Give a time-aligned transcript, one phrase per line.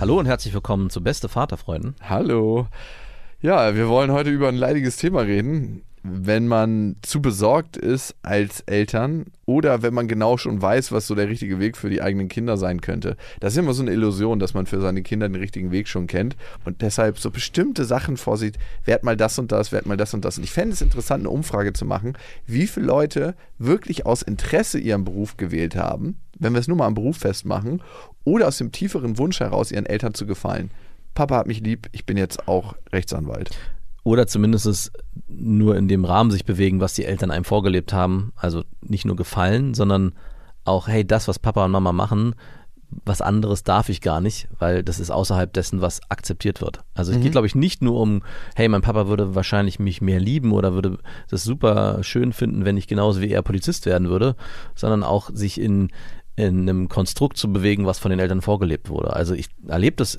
[0.00, 1.94] Hallo und herzlich willkommen zu Beste Vaterfreunden.
[2.00, 2.68] Hallo.
[3.42, 5.82] Ja, wir wollen heute über ein leidiges Thema reden.
[6.02, 11.14] Wenn man zu besorgt ist als Eltern oder wenn man genau schon weiß, was so
[11.14, 13.16] der richtige Weg für die eigenen Kinder sein könnte.
[13.40, 16.06] Das ist immer so eine Illusion, dass man für seine Kinder den richtigen Weg schon
[16.06, 20.14] kennt und deshalb so bestimmte Sachen vorsieht, werd mal das und das, werd mal das
[20.14, 20.38] und das.
[20.38, 24.78] Und ich fände es interessant, eine Umfrage zu machen, wie viele Leute wirklich aus Interesse
[24.78, 27.82] ihren Beruf gewählt haben, wenn wir es nur mal am Beruf festmachen,
[28.24, 30.70] oder aus dem tieferen Wunsch heraus, ihren Eltern zu gefallen.
[31.14, 33.50] Papa hat mich lieb, ich bin jetzt auch Rechtsanwalt.
[34.02, 34.92] Oder zumindest es
[35.28, 38.32] nur in dem Rahmen sich bewegen, was die Eltern einem vorgelebt haben.
[38.36, 40.12] Also nicht nur gefallen, sondern
[40.64, 42.34] auch, hey, das, was Papa und Mama machen,
[43.04, 46.80] was anderes darf ich gar nicht, weil das ist außerhalb dessen, was akzeptiert wird.
[46.92, 47.22] Also es Mhm.
[47.22, 48.22] geht, glaube ich, nicht nur um,
[48.56, 50.98] hey, mein Papa würde wahrscheinlich mich mehr lieben oder würde
[51.28, 54.34] das super schön finden, wenn ich genauso wie er Polizist werden würde,
[54.74, 55.90] sondern auch sich in,
[56.34, 59.14] in einem Konstrukt zu bewegen, was von den Eltern vorgelebt wurde.
[59.14, 60.18] Also ich erlebe das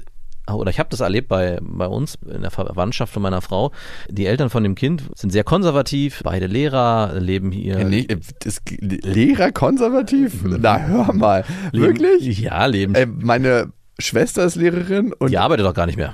[0.50, 3.72] oder ich habe das erlebt bei, bei uns in der Verwandtschaft von meiner Frau.
[4.10, 7.80] Die Eltern von dem Kind sind sehr konservativ, beide Lehrer, leben hier.
[7.80, 8.08] Ja, nee,
[8.40, 10.44] das, Lehrer konservativ?
[10.44, 11.46] Na, hör mal.
[11.72, 12.40] leben, Wirklich?
[12.40, 12.96] Ja, leben.
[12.96, 15.32] Äh, meine Schwester ist Lehrerin und.
[15.32, 16.14] die arbeitet doch gar nicht mehr.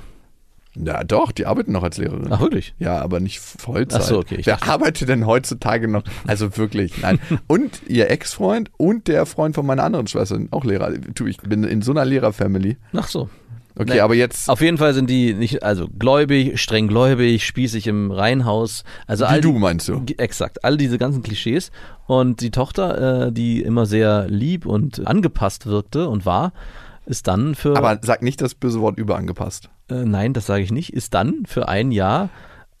[0.80, 2.28] Na doch, die arbeiten noch als Lehrerin.
[2.30, 2.74] Ach, wirklich?
[2.78, 4.00] Ja, aber nicht Vollzeit.
[4.00, 6.04] Ach so, okay, ich Wer arbeitet denn heutzutage noch?
[6.26, 7.18] Also wirklich, nein.
[7.48, 10.92] Und ihr Ex-Freund und der Freund von meiner anderen Schwester sind auch Lehrer.
[10.92, 12.76] Du, ich bin in so einer Lehrerfamily.
[12.92, 13.28] Ach so.
[13.78, 14.00] Okay, Nee.
[14.00, 18.82] aber jetzt Auf jeden Fall sind die nicht, also gläubig, streng gläubig, spießig im Reihenhaus.
[19.06, 20.02] Also wie all du meinst du?
[20.18, 21.70] Exakt, all diese ganzen Klischees.
[22.06, 26.52] Und die Tochter, äh, die immer sehr lieb und angepasst wirkte und war,
[27.06, 27.76] ist dann für.
[27.76, 29.70] Aber sag nicht das böse Wort überangepasst.
[29.90, 32.30] äh, nein, das sage ich nicht, ist dann für ein Jahr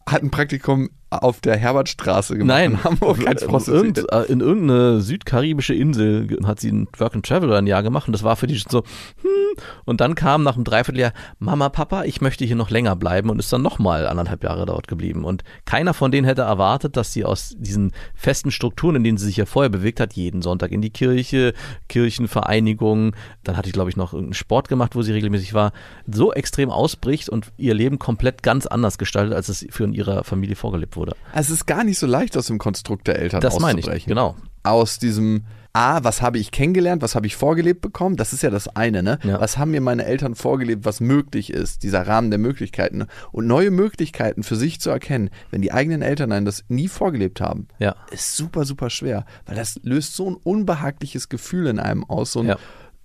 [0.06, 4.00] Hat ein Praktikum auf der Herbertstraße gemacht Nein, in Hamburg als in, Prostituierte.
[4.00, 8.08] irgend, äh, in irgendeine südkaribische Insel hat sie ein Work and Travel ein Jahr gemacht
[8.08, 8.82] und das war für die so,
[9.22, 9.48] hm.
[9.84, 13.38] Und dann kam nach einem Dreivierteljahr, Mama, Papa, ich möchte hier noch länger bleiben und
[13.38, 15.24] ist dann nochmal anderthalb Jahre dort geblieben.
[15.24, 19.26] Und keiner von denen hätte erwartet, dass sie aus diesen festen Strukturen, in denen sie
[19.26, 21.54] sich ja vorher bewegt hat, jeden Sonntag in die Kirche,
[21.88, 23.14] Kirchenvereinigung,
[23.44, 25.72] dann hatte ich glaube ich noch irgendeinen Sport gemacht, wo sie regelmäßig war,
[26.06, 30.24] so extrem ausbricht und ihr Leben komplett ganz anders gestaltet, als es für in ihrer
[30.24, 30.97] Familie vorgelebt wurde.
[31.32, 33.84] Also es ist gar nicht so leicht, aus dem Konstrukt der Eltern Das meine ich,
[33.86, 34.08] auszubrechen.
[34.10, 34.36] genau.
[34.62, 35.44] Aus diesem
[35.74, 39.02] A, was habe ich kennengelernt, was habe ich vorgelebt bekommen, das ist ja das eine,
[39.02, 39.18] ne?
[39.22, 39.40] Ja.
[39.40, 43.06] Was haben mir meine Eltern vorgelebt, was möglich ist, dieser Rahmen der Möglichkeiten.
[43.32, 47.40] Und neue Möglichkeiten für sich zu erkennen, wenn die eigenen Eltern einen das nie vorgelebt
[47.40, 47.94] haben, Ja.
[48.10, 49.24] ist super, super schwer.
[49.46, 52.56] Weil das löst so ein unbehagliches Gefühl in einem aus, so ein Ja.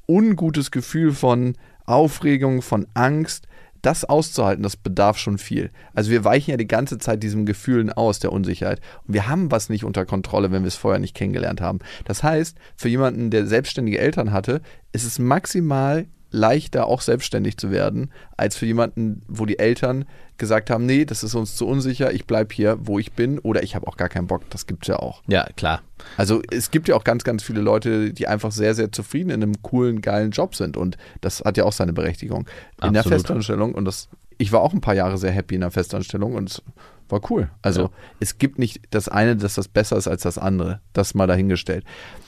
[0.08, 1.56] ungutes Gefühl von
[1.86, 3.48] Aufregung, von Angst.
[3.84, 5.70] Das auszuhalten, das bedarf schon viel.
[5.94, 8.80] Also wir weichen ja die ganze Zeit diesen Gefühlen aus, der Unsicherheit.
[9.06, 11.80] Und wir haben was nicht unter Kontrolle, wenn wir es vorher nicht kennengelernt haben.
[12.06, 14.62] Das heißt, für jemanden, der selbstständige Eltern hatte,
[14.94, 20.06] ist es maximal leichter, auch selbstständig zu werden, als für jemanden, wo die Eltern
[20.38, 23.64] gesagt haben, nee, das ist uns zu unsicher, ich bleib hier, wo ich bin, oder
[23.64, 24.50] ich habe auch gar keinen Bock.
[24.50, 25.22] Das gibt's ja auch.
[25.28, 25.82] Ja, klar.
[26.18, 29.44] Also es gibt ja auch ganz, ganz viele Leute, die einfach sehr, sehr zufrieden in
[29.44, 30.76] einem coolen, geilen Job sind.
[30.76, 32.48] Und das hat ja auch seine Berechtigung.
[32.82, 33.20] In der Absolut.
[33.20, 33.74] Festanstellung.
[33.76, 36.62] Und das, ich war auch ein paar Jahre sehr happy in der Festanstellung und es
[37.10, 37.50] war cool.
[37.62, 37.90] Also Ja.
[38.20, 40.82] es gibt nicht das eine, dass das besser ist als das andere.
[40.94, 41.86] Das mal dahingestellt.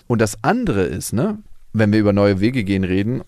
[0.08, 1.40] Und das andere ist, ne,
[1.74, 3.24] wenn wir über neue Wege gehen reden,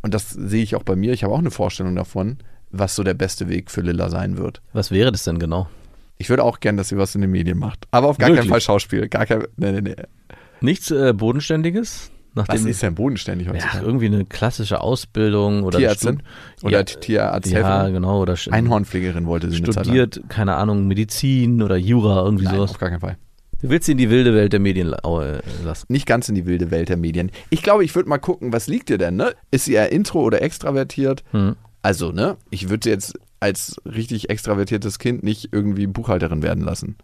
[0.00, 2.38] und das sehe ich auch bei mir, ich habe auch eine Vorstellung davon,
[2.72, 4.62] was so der beste Weg für Lilla sein wird.
[4.72, 5.68] Was wäre das denn genau?
[6.18, 7.86] Ich würde auch gern, dass sie was in den Medien macht.
[7.90, 8.44] Aber auf gar Wirklich?
[8.44, 9.08] keinen Fall Schauspiel.
[9.08, 9.96] Gar kein, nee, nee, nee.
[10.60, 12.10] Nichts äh, Bodenständiges?
[12.34, 13.84] Was Nachdem, ist denn bodenständig ja, heutzutage?
[13.84, 16.22] irgendwie eine klassische Ausbildung oder Tierärztin?
[16.62, 17.86] Oder ja, Tierarzthelferin?
[17.86, 18.22] ja, genau.
[18.22, 22.70] Oder Einhornpflegerin wollte sie eine studiert, keine Ahnung, Medizin oder Jura, irgendwie Nein, sowas.
[22.70, 23.18] auf gar keinen Fall.
[23.60, 25.86] Du willst sie in die wilde Welt der Medien äh, lassen.
[25.88, 27.30] Nicht ganz in die wilde Welt der Medien.
[27.50, 29.34] Ich glaube, ich würde mal gucken, was liegt dir denn, ne?
[29.50, 31.22] Ist sie eher intro oder extravertiert?
[31.32, 31.56] Hm.
[31.82, 32.36] Also, ne?
[32.50, 36.96] Ich würde jetzt als richtig extravertiertes Kind nicht irgendwie Buchhalterin werden lassen.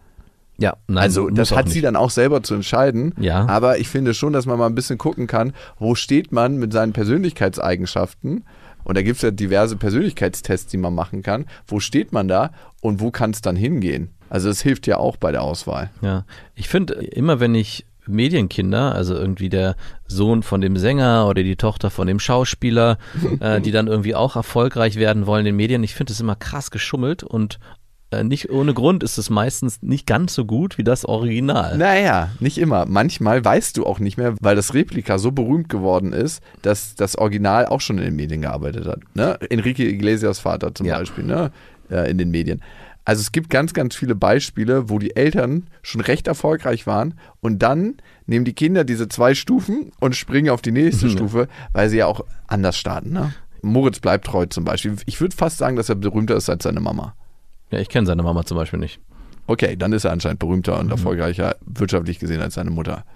[0.60, 1.74] Ja, nein, also, das hat nicht.
[1.74, 3.14] sie dann auch selber zu entscheiden.
[3.18, 3.46] Ja.
[3.46, 6.72] Aber ich finde schon, dass man mal ein bisschen gucken kann, wo steht man mit
[6.72, 8.44] seinen Persönlichkeitseigenschaften.
[8.84, 11.46] Und da gibt es ja diverse Persönlichkeitstests, die man machen kann.
[11.66, 14.10] Wo steht man da und wo kann es dann hingehen?
[14.30, 15.90] Also, das hilft ja auch bei der Auswahl.
[16.02, 16.24] Ja,
[16.54, 19.76] ich finde, immer wenn ich Medienkinder, also irgendwie der
[20.06, 22.98] Sohn von dem Sänger oder die Tochter von dem Schauspieler,
[23.40, 25.82] äh, die dann irgendwie auch erfolgreich werden wollen in den Medien.
[25.84, 27.58] Ich finde es immer krass geschummelt und
[28.10, 31.76] äh, nicht ohne Grund ist es meistens nicht ganz so gut wie das Original.
[31.76, 32.86] Naja, nicht immer.
[32.86, 37.16] Manchmal weißt du auch nicht mehr, weil das Replika so berühmt geworden ist, dass das
[37.18, 39.00] Original auch schon in den Medien gearbeitet hat.
[39.14, 39.38] Ne?
[39.50, 40.98] Enrique Iglesias Vater zum Ja.
[40.98, 41.50] Beispiel, ne?
[41.90, 42.62] Äh, in den Medien.
[43.08, 47.60] Also es gibt ganz, ganz viele Beispiele, wo die Eltern schon recht erfolgreich waren und
[47.60, 47.94] dann
[48.26, 52.06] nehmen die Kinder diese zwei Stufen und springen auf die nächste Stufe, weil sie ja
[52.06, 53.14] auch anders starten.
[53.14, 53.32] Ne?
[53.62, 54.94] Moritz bleibt treu zum Beispiel.
[55.06, 57.14] Ich würde fast sagen, dass er berühmter ist als seine Mama.
[57.70, 59.00] Ja, ich kenne seine Mama zum Beispiel nicht.
[59.46, 60.80] Okay, dann ist er anscheinend berühmter Mhm.
[60.80, 63.06] und erfolgreicher wirtschaftlich gesehen als seine Mutter.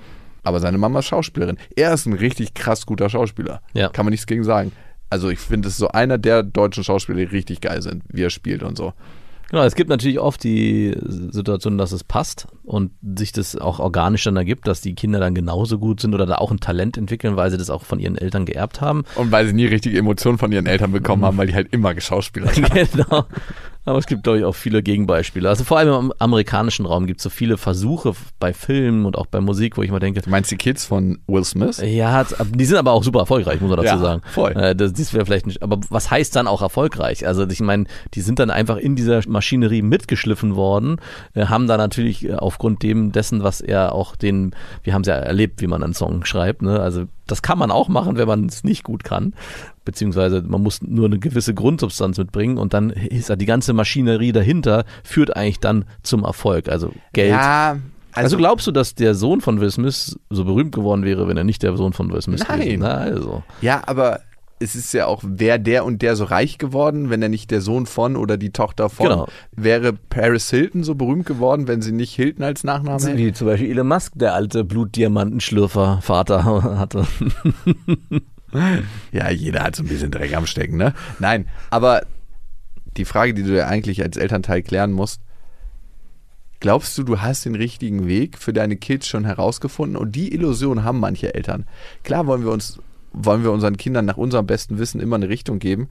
[0.42, 1.58] Aber seine Mama ist Schauspielerin.
[1.76, 3.60] Er ist ein richtig krass guter Schauspieler.
[3.74, 3.90] Ja.
[3.90, 4.72] Kann man nichts gegen sagen.
[5.10, 8.22] Also ich finde, es ist so einer der deutschen Schauspieler, die richtig geil sind, wie
[8.22, 8.94] er spielt und so.
[9.52, 14.24] Genau, es gibt natürlich oft die Situation, dass es passt und sich das auch organisch
[14.24, 17.36] dann ergibt, dass die Kinder dann genauso gut sind oder da auch ein Talent entwickeln,
[17.36, 19.04] weil sie das auch von ihren Eltern geerbt haben.
[19.14, 21.92] Und weil sie nie richtige Emotionen von ihren Eltern bekommen haben, weil die halt immer
[21.92, 22.88] geschauspielert haben.
[22.94, 23.26] genau.
[23.84, 25.48] Aber es gibt, glaube ich, auch viele Gegenbeispiele.
[25.48, 29.26] Also vor allem im amerikanischen Raum gibt es so viele Versuche bei Filmen und auch
[29.26, 31.82] bei Musik, wo ich mal denke, Du meinst die Kids von Will Smith?
[31.84, 32.24] ja,
[32.54, 34.22] die sind aber auch super erfolgreich, muss man dazu Ja, sagen.
[34.32, 34.52] voll.
[34.52, 37.26] Äh, das, das wäre vielleicht nicht, aber was heißt dann auch erfolgreich?
[37.26, 41.00] Also ich meine, die sind dann einfach in dieser Maschinerie mitgeschliffen worden,
[41.34, 45.08] äh, haben da natürlich äh, aufgrund dem dessen, was er auch den, wir haben es
[45.08, 46.78] ja erlebt, wie man einen Song schreibt, ne?
[46.78, 49.32] Also das kann man auch machen, wenn man es nicht gut kann.
[49.84, 54.32] Beziehungsweise man muss nur eine gewisse Grundsubstanz mitbringen und dann ist ja die ganze Maschinerie
[54.32, 56.68] dahinter, führt eigentlich dann zum Erfolg.
[56.68, 57.30] Also Geld.
[57.30, 57.76] Ja,
[58.12, 61.44] Also, glaubst du, dass der Sohn von Will Smith so berühmt geworden wäre, wenn er
[61.44, 62.60] nicht der Sohn von Will Smith Nein.
[62.60, 62.96] gewesen wäre?
[62.98, 63.42] Also.
[63.60, 64.20] Ja, aber
[64.60, 67.60] es ist ja auch, wäre der und der so reich geworden, wenn er nicht der
[67.60, 69.26] Sohn von oder die Tochter von Genau.
[69.56, 73.16] wäre Paris Hilton so berühmt geworden, wenn sie nicht Hilton als Nachname hätte?
[73.16, 76.44] Wie zum Beispiel Elon Musk, der alte Blutdiamantenschlürfer Vater
[76.78, 77.06] hatte.
[79.12, 80.94] Ja, jeder hat so ein bisschen Dreck am Stecken, ne?
[81.18, 82.02] Nein, aber
[82.96, 85.20] die Frage, die du ja eigentlich als Elternteil klären musst,
[86.60, 89.96] glaubst du, du hast den richtigen Weg für deine Kids schon herausgefunden?
[89.96, 91.66] Und die Illusion haben manche Eltern.
[92.04, 92.78] Klar wollen wir uns,
[93.12, 95.88] wollen wir unseren Kindern nach unserem besten Wissen immer eine Richtung geben.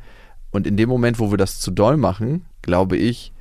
[0.51, 3.31] Und in dem Moment, wo wir das zu doll machen, glaube ich,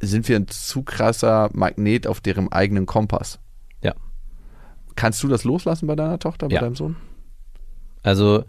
[0.00, 3.38] sind wir ein zu krasser Magnet auf deren eigenen Kompass.
[3.82, 3.94] Ja.
[4.94, 6.60] Kannst du das loslassen bei deiner Tochter, bei Ja.
[6.60, 6.96] deinem Sohn?
[8.06, 8.44] Also,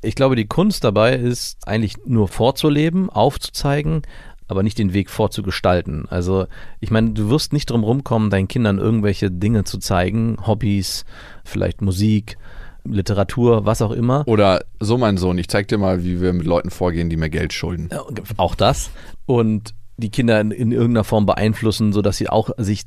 [0.00, 4.02] ich glaube, die Kunst dabei ist eigentlich nur vorzuleben, aufzuzeigen,
[4.46, 6.06] aber nicht den Weg vorzugestalten.
[6.08, 6.46] Also,
[6.78, 11.04] ich meine, du wirst nicht drum rumkommen, deinen Kindern irgendwelche Dinge zu zeigen, Hobbys,
[11.44, 12.38] vielleicht Musik,
[12.84, 14.22] Literatur, was auch immer.
[14.26, 17.30] Oder so, mein Sohn, ich zeig dir mal, wie wir mit Leuten vorgehen, die mir
[17.30, 17.88] Geld schulden.
[18.36, 18.90] Auch das.
[19.26, 22.84] Und die Kinder in, in irgendeiner Form beeinflussen, sodass sie auch sich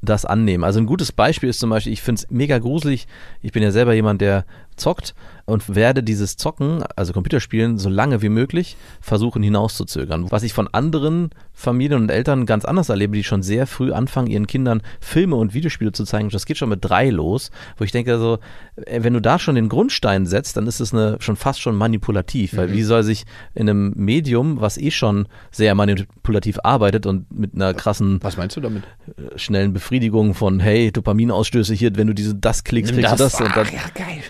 [0.00, 0.64] das annehmen.
[0.64, 3.06] Also ein gutes Beispiel ist zum Beispiel, ich finde es mega gruselig.
[3.40, 4.44] Ich bin ja selber jemand, der
[4.78, 5.14] zockt
[5.44, 10.30] und werde dieses Zocken, also Computerspielen, so lange wie möglich versuchen hinauszuzögern.
[10.30, 14.28] Was ich von anderen Familien und Eltern ganz anders erlebe, die schon sehr früh anfangen,
[14.28, 16.28] ihren Kindern Filme und Videospiele zu zeigen.
[16.28, 18.38] Das geht schon mit drei los, wo ich denke, so,
[18.76, 21.74] äh, wenn du da schon den Grundstein setzt, dann ist es eine, schon fast schon
[21.74, 27.26] manipulativ, weil wie soll sich in einem Medium, was eh schon sehr manipulativ arbeitet und
[27.36, 28.84] mit einer krassen Was meinst du damit?
[29.16, 33.40] äh, schnellen Befriedigung von hey, Dopaminausstöße hier, wenn du diese das klickst, kriegst du das
[33.40, 34.22] und dann, geil.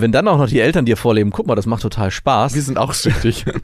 [0.00, 2.54] Wenn dann auch noch die Eltern dir vorleben, guck mal, das macht total Spaß.
[2.54, 3.44] Wir sind auch süchtig.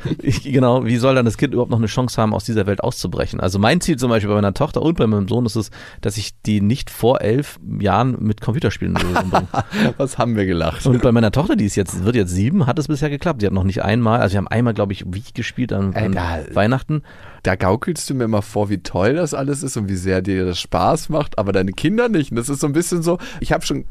[0.44, 3.40] Genau, wie soll dann das Kind überhaupt noch eine Chance haben, aus dieser Welt auszubrechen?
[3.40, 6.16] Also mein Ziel zum Beispiel bei meiner Tochter und bei meinem Sohn ist es, dass
[6.16, 9.48] ich die nicht vor elf Jahren mit Computerspielen bringe.
[9.96, 10.86] Was haben wir gelacht?
[10.86, 13.42] Und bei meiner Tochter, die ist jetzt, wird jetzt sieben, hat es bisher geklappt.
[13.42, 16.12] Die hat noch nicht einmal, also wir haben einmal, glaube ich, Wii gespielt an, an
[16.12, 16.48] Egal.
[16.52, 17.02] Weihnachten.
[17.42, 20.46] Da gaukelst du mir immer vor, wie toll das alles ist und wie sehr dir
[20.46, 22.30] das Spaß macht, aber deine Kinder nicht.
[22.30, 23.84] Und das ist so ein bisschen so, ich habe schon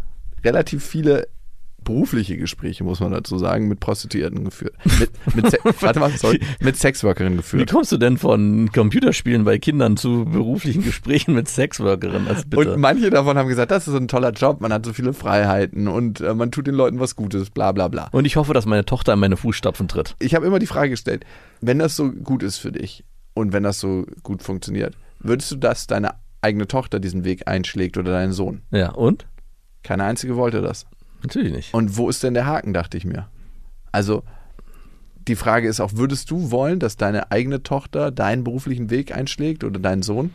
[0.44, 1.28] relativ viele
[1.84, 4.74] berufliche Gespräche, muss man dazu sagen, mit Prostituierten geführt.
[5.00, 7.72] Mit, mit Se warte mal, sorry, mit Sexworkerinnen Wie geführt.
[7.72, 12.28] kommst du denn von Computerspielen bei Kindern zu beruflichen Gesprächen mit Sexworkerinnen?
[12.28, 12.74] Also bitte.
[12.74, 15.88] Und manche davon haben gesagt, das ist ein toller Job, man hat so viele Freiheiten
[15.88, 18.10] und äh, man tut den Leuten was Gutes, bla bla bla.
[18.12, 20.16] Und ich hoffe, dass meine Tochter in meine Fußstapfen tritt.
[20.20, 21.26] ich habe immer die Frage gestellt,
[21.62, 25.56] wenn das so gut ist für dich und wenn das so gut funktioniert, würdest du,
[25.56, 26.12] dass deine
[26.42, 28.62] eigene Tochter diesen Weg einschlägt oder dein Sohn?
[28.72, 29.28] Ja, und?
[29.84, 30.86] Keine einzige wollte das.
[31.22, 31.74] Natürlich nicht.
[31.74, 33.28] Und wo ist denn der Haken, dachte ich mir.
[33.92, 34.24] Also
[35.28, 39.64] die Frage ist auch, würdest du wollen, dass deine eigene Tochter deinen beruflichen Weg einschlägt
[39.64, 40.32] oder dein Sohn?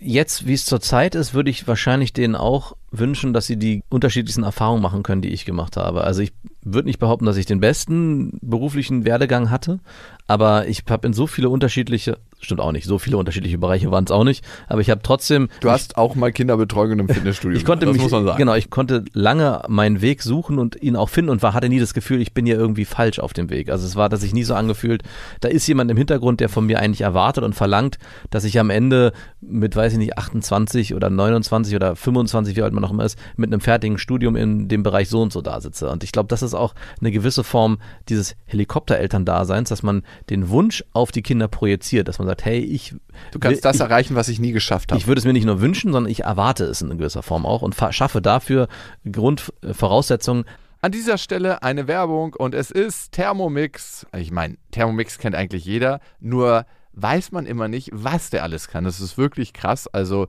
[0.00, 3.82] Jetzt, wie es zur Zeit ist, würde ich wahrscheinlich denen auch wünschen, dass sie die
[3.90, 6.04] unterschiedlichsten Erfahrungen machen können, die ich gemacht habe.
[6.04, 9.80] Also ich würde nicht behaupten, dass ich den besten beruflichen Werdegang hatte,
[10.26, 14.04] aber ich habe in so viele unterschiedliche, stimmt auch nicht, so viele unterschiedliche Bereiche waren
[14.04, 15.48] es auch nicht, aber ich habe trotzdem.
[15.60, 17.56] Du hast auch mal Kinderbetreuung im Fitnessstudio.
[17.56, 18.38] Ich konnte das mich, muss man sagen.
[18.38, 21.80] genau, ich konnte lange meinen Weg suchen und ihn auch finden und war, hatte nie
[21.80, 23.70] das Gefühl, ich bin hier irgendwie falsch auf dem Weg.
[23.70, 25.02] Also es war, dass ich nie so angefühlt,
[25.40, 27.98] da ist jemand im Hintergrund, der von mir eigentlich erwartet und verlangt,
[28.30, 32.74] dass ich am Ende mit, weiß ich nicht, 28 oder 29 oder 25, wie alt
[32.80, 35.60] man noch immer ist, mit einem fertigen Studium in dem Bereich so und so da
[35.60, 35.90] sitze.
[35.90, 40.84] Und ich glaube, das ist auch eine gewisse Form dieses Helikopterelterndaseins, dass man den Wunsch
[40.92, 42.94] auf die Kinder projiziert, dass man sagt, hey, ich
[43.32, 44.98] Du kannst will- das erreichen, was ich nie geschafft habe.
[45.00, 47.62] ich würde es mir nicht nur wünschen, sondern ich erwarte es in gewisser Form auch
[47.62, 48.68] und schaffe dafür
[49.10, 50.44] Grundvoraussetzungen.
[50.80, 54.06] An dieser Stelle eine Werbung und es ist Thermomix.
[54.16, 58.84] Ich meine, Thermomix kennt eigentlich jeder, nur weiß man immer nicht, was der alles kann.
[58.84, 59.88] Das ist wirklich krass.
[59.88, 60.28] Also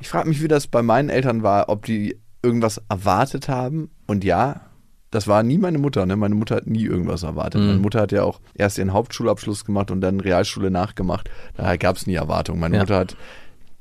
[0.00, 3.90] Ich frage mich, wie das bei meinen Eltern war, ob die irgendwas erwartet haben.
[4.06, 4.60] Und ja,
[5.10, 6.04] das war nie meine Mutter.
[6.06, 6.16] Ne?
[6.16, 7.60] Meine Mutter hat nie irgendwas erwartet.
[7.60, 7.66] Mhm.
[7.68, 11.30] Meine Mutter hat ja auch erst ihren Hauptschulabschluss gemacht und dann Realschule nachgemacht.
[11.56, 12.60] Daher gab es nie Erwartungen.
[12.60, 12.82] Meine Ja.
[12.82, 13.16] Mutter hat,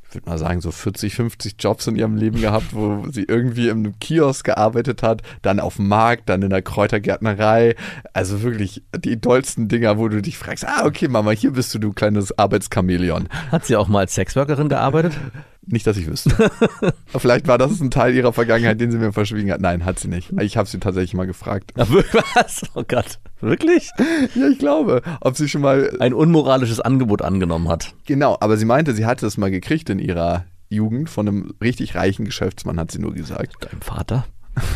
[0.08, 3.68] ich würde mal sagen, so 40, 50 Jobs in ihrem Leben gehabt, wo sie irgendwie
[3.68, 7.76] im Kiosk gearbeitet hat, dann auf dem Markt, dann in der Kräutergärtnerei.
[8.14, 11.80] Also wirklich die dollsten Dinger, wo du dich fragst, ah, okay, Mama, hier bist du,
[11.80, 13.28] du kleines Arbeitschamäleon.
[13.52, 15.14] Hat sie auch mal als Sexworkerin gearbeitet?
[15.68, 16.52] Nicht, dass ich wüsste.
[17.08, 19.62] Vielleicht war das ein Teil ihrer Vergangenheit, den sie mir verschwiegen hat.
[19.62, 20.32] Nein, hat sie nicht.
[20.40, 21.72] Ich habe sie tatsächlich mal gefragt.
[21.76, 22.64] Was?
[22.76, 23.20] Oh Gott.
[23.42, 23.90] Wirklich?
[24.36, 25.02] Ja, ich glaube.
[25.22, 25.96] Ob sie schon mal.
[26.00, 27.94] Ein unmoralisches Angebot angenommen hat.
[28.06, 31.96] Genau, aber sie meinte, sie hatte es mal gekriegt in ihrer Jugend von einem richtig
[31.96, 33.66] reichen Geschäftsmann, hat sie nur gesagt.
[33.66, 34.26] Deinem Vater?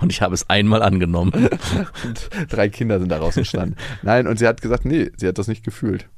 [0.00, 1.32] und ich habe es einmal angenommen.
[1.32, 3.76] Und drei Kinder sind daraus entstanden.
[4.02, 6.08] Nein, und sie hat gesagt, nee, sie hat das nicht gefühlt.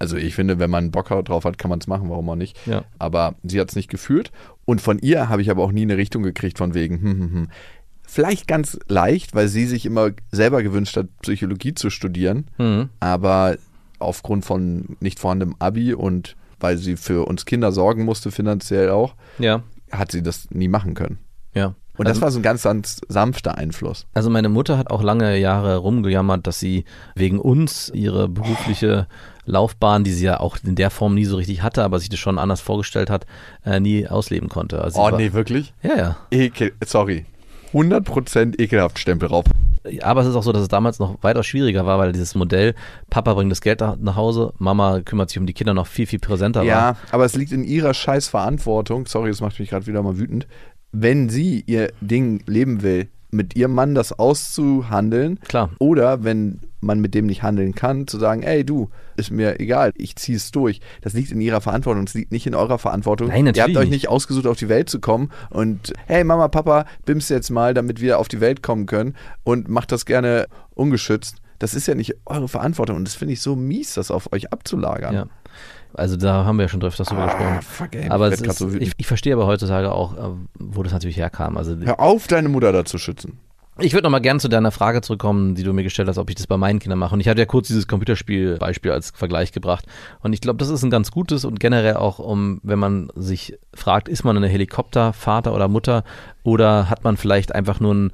[0.00, 2.58] Also ich finde, wenn man Bock drauf hat, kann man es machen, warum auch nicht.
[2.66, 2.84] Ja.
[2.98, 4.32] Aber sie hat es nicht gefühlt.
[4.64, 7.32] Und von ihr habe ich aber auch nie eine Richtung gekriegt von wegen, hm, hm,
[7.32, 7.48] hm.
[8.04, 12.46] Vielleicht ganz leicht, weil sie sich immer selber gewünscht hat, Psychologie zu studieren.
[12.58, 12.90] Mhm.
[13.00, 13.56] Aber
[14.00, 19.14] aufgrund von nicht vorhandenem Abi und weil sie für uns Kinder sorgen musste, finanziell auch,
[19.38, 21.18] ja, hat sie das nie machen können.
[21.54, 21.74] ja.
[21.98, 24.06] Und also, das war so ein ganz, ganz sanfter Einfluss.
[24.14, 29.08] also meine Mutter hat auch lange Jahre rumgejammert, dass sie wegen uns ihre berufliche
[29.44, 32.18] Laufbahn, die sie ja auch in der Form nie so richtig hatte, aber sich das
[32.18, 33.26] schon anders vorgestellt hat,
[33.64, 34.80] äh, nie ausleben konnte.
[34.82, 35.74] Also Oh war- nee, wirklich?
[35.82, 36.16] Ja, ja.
[36.30, 37.26] Ekel, sorry.
[37.72, 39.44] 100% ekelhaft Stempel drauf.
[40.02, 42.74] Aber es ist auch so, dass es damals noch weitaus schwieriger war, weil dieses Modell,
[43.10, 46.20] Papa bringt das Geld nach Hause, Mama kümmert sich um die Kinder noch viel, viel
[46.20, 46.66] präsenter war.
[46.66, 50.18] Ja, aber es liegt in ihrer scheiß Verantwortung, sorry, das macht mich gerade wieder mal
[50.18, 50.46] wütend,
[50.92, 55.70] wenn sie ihr Ding leben will, mit ihrem Mann das auszuhandeln Klar.
[55.78, 59.92] oder wenn man mit dem nicht handeln kann, zu sagen, ey du, ist mir egal,
[59.96, 60.80] ich ziehe es durch.
[61.00, 63.28] Das liegt in ihrer Verantwortung, es liegt nicht in eurer Verantwortung.
[63.28, 64.08] Nein, natürlich Ihr habt euch nicht.
[64.08, 68.18] ausgesucht, auf die Welt zu kommen und hey Mama, Papa, bims jetzt mal, damit wir
[68.18, 71.36] auf die Welt kommen können und macht das gerne ungeschützt.
[71.58, 74.52] Das ist ja nicht eure Verantwortung und das finde ich so mies, das auf euch
[74.52, 75.14] abzulagern.
[75.14, 75.26] Ja.
[75.94, 77.56] Also da haben wir ja schon öfters drüber gesprochen.
[77.58, 80.82] Ah, fuck, ey, Aber ich ist, so ich, ich verstehe aber heutzutage auch, äh, wo
[80.82, 81.56] das natürlich herkam.
[81.56, 83.38] Also Hör auf, deine Mutter da zu schützen.
[83.78, 86.28] ich würde noch mal gern zu deiner Frage zurückkommen, die du mir gestellt hast, ob
[86.30, 87.14] ich das bei meinen Kindern mache.
[87.14, 89.86] Und ich hatte ja kurz dieses Computerspiel-Beispiel als Vergleich gebracht.
[90.20, 93.58] Und ich glaube, das ist ein ganz gutes und generell auch, um, wenn man sich
[93.74, 96.04] fragt, ist man eine Helikoptervater oder Mutter
[96.42, 98.12] oder hat man vielleicht einfach nur einen,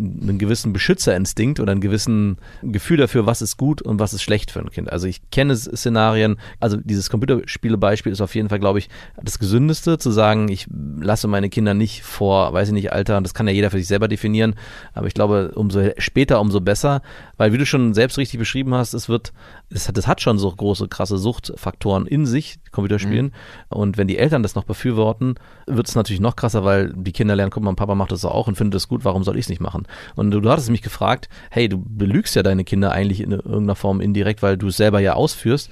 [0.00, 4.50] einen gewissen Beschützerinstinkt oder einen gewissen Gefühl dafür, was ist gut und was ist schlecht
[4.50, 4.90] für ein Kind.
[4.90, 8.88] Also ich kenne Szenarien, also dieses Computerspiele-Beispiel ist auf jeden Fall, glaube ich,
[9.22, 10.66] das gesündeste, zu sagen, ich
[11.00, 13.88] lasse meine Kinder nicht vor, weiß ich nicht, Alter, das kann ja jeder für sich
[13.88, 14.54] selber definieren,
[14.94, 17.02] aber ich glaube, umso später, umso besser,
[17.36, 19.32] weil wie du schon selbst richtig beschrieben hast, es wird,
[19.72, 23.32] es hat, das hat schon so große, krasse Suchtfaktoren in sich, Computerspielen.
[23.68, 25.36] Und wenn die Eltern das noch befürworten,
[25.66, 28.48] wird es natürlich noch krasser, weil die Kinder lernen, guck mal, Papa macht das auch
[28.48, 29.86] und findet das gut, warum soll ich es nicht machen?
[30.16, 33.76] Und du, du hattest mich gefragt, hey, du belügst ja deine Kinder eigentlich in irgendeiner
[33.76, 35.70] Form indirekt, weil du es selber ja ausführst.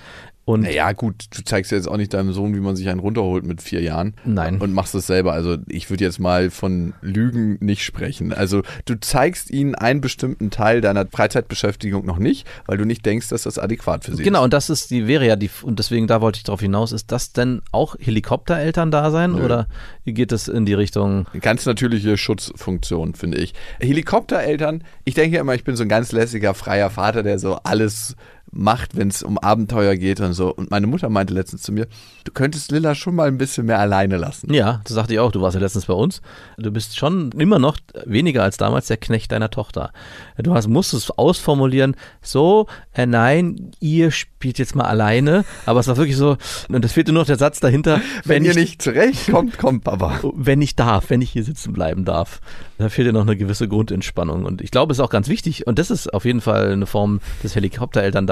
[0.48, 3.00] Und Naja, gut, du zeigst ja jetzt auch nicht deinem Sohn, wie man sich einen
[3.00, 4.14] runterholt mit vier Jahren.
[4.24, 4.58] Nein.
[4.58, 5.34] Und machst es selber.
[5.34, 8.32] Also ich würde jetzt mal von Lügen nicht sprechen.
[8.32, 13.28] Also du zeigst ihnen einen bestimmten Teil deiner Freizeitbeschäftigung noch nicht, weil du nicht denkst,
[13.28, 16.06] dass das adäquat für sie Genau, und das ist die wäre ja die und deswegen
[16.06, 19.44] da wollte ich darauf hinaus, ist das denn auch Helikoptereltern da sein Nö.
[19.44, 19.66] oder
[20.06, 21.42] geht es in die Richtung ist.
[21.42, 23.52] Ganz natürliche Schutzfunktion, finde ich.
[23.80, 28.16] Helikoptereltern, ich denke immer, ich bin so ein ganz lässiger, freier Vater, der so alles
[28.50, 30.54] macht, wenn es um Abenteuer geht und so.
[30.54, 31.86] Und meine Mutter meinte letztens zu mir,
[32.24, 34.52] du könntest Lilla schon mal ein bisschen mehr alleine lassen.
[34.52, 35.32] Ja, das sagte ich auch.
[35.32, 36.20] Du warst ja letztens bei uns.
[36.56, 39.92] Du bist schon immer noch weniger als damals der Knecht deiner Tochter.
[40.38, 45.44] Du hast, musst es ausformulieren, so, äh, nein, ihr spielt jetzt mal alleine.
[45.66, 46.36] Aber es war wirklich so,
[46.68, 49.84] und es fehlte nur noch der Satz dahinter, Wenn, wenn, ihr ich, nicht zurechtkommt, kommt
[49.84, 50.20] Papa.
[50.34, 52.40] wenn ich darf, wenn ich hier sitzen bleiben darf.
[52.78, 54.44] Da fehlt ja noch eine gewisse Grundentspannung.
[54.44, 55.66] Und ich glaube, es ist auch ganz wichtig.
[55.66, 57.54] Und das ist auf jeden Fall eine Form des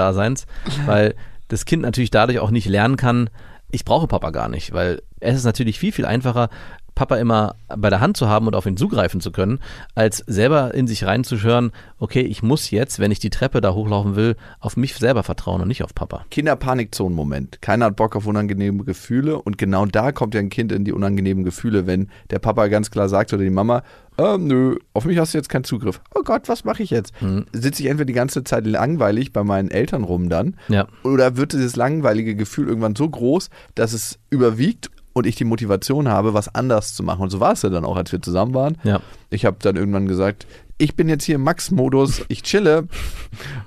[0.07, 0.45] Helikopterelterndaseins,
[0.85, 1.15] weil
[1.47, 3.29] das Kind natürlich dadurch auch nicht lernen kann,
[3.69, 6.49] ich brauche Papa gar nicht, weil es ist natürlich viel, viel einfacher,
[6.95, 9.59] Papa immer bei der Hand zu haben und auf ihn zugreifen zu können,
[9.93, 14.15] als selber in sich reinzuhören, okay, ich muss jetzt, wenn ich die Treppe da hochlaufen
[14.15, 16.25] will, auf mich selber vertrauen und nicht auf Papa.
[16.31, 17.61] Kinderpanikzone-Moment.
[17.61, 20.91] Keiner hat Bock auf unangenehme Gefühle und genau da kommt ja ein Kind in die
[20.91, 23.83] unangenehmen Gefühle, wenn der Papa ganz klar sagt oder die Mama,
[24.17, 26.01] ähm, nö, auf mich hast du jetzt keinen Zugriff.
[26.15, 27.13] Oh Gott, was mache ich jetzt?
[27.53, 30.87] Sitze ich entweder die ganze Zeit langweilig bei meinen Eltern rum dann Ja.
[31.03, 36.07] oder wird dieses langweilige Gefühl irgendwann so groß, dass es überwiegt und ich die Motivation
[36.07, 37.21] habe, was anders zu machen.
[37.23, 38.77] Und so war es ja dann auch, als wir zusammen waren.
[38.83, 39.01] Ja.
[39.29, 40.45] Ich habe dann irgendwann gesagt,
[40.77, 42.87] ich bin jetzt hier im Max-Modus, ich chille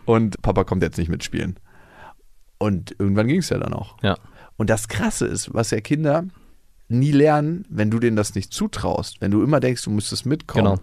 [0.04, 1.56] und Papa kommt jetzt nicht mitspielen.
[2.58, 3.96] Und irgendwann ging es ja dann auch.
[4.02, 4.16] Ja.
[4.56, 6.24] Und das Krasse ist, was ja Kinder
[6.90, 10.64] nie lernen, wenn du denen das nicht zutraust, wenn du immer denkst, du müsstest mitkommen,
[10.76, 10.80] Genau.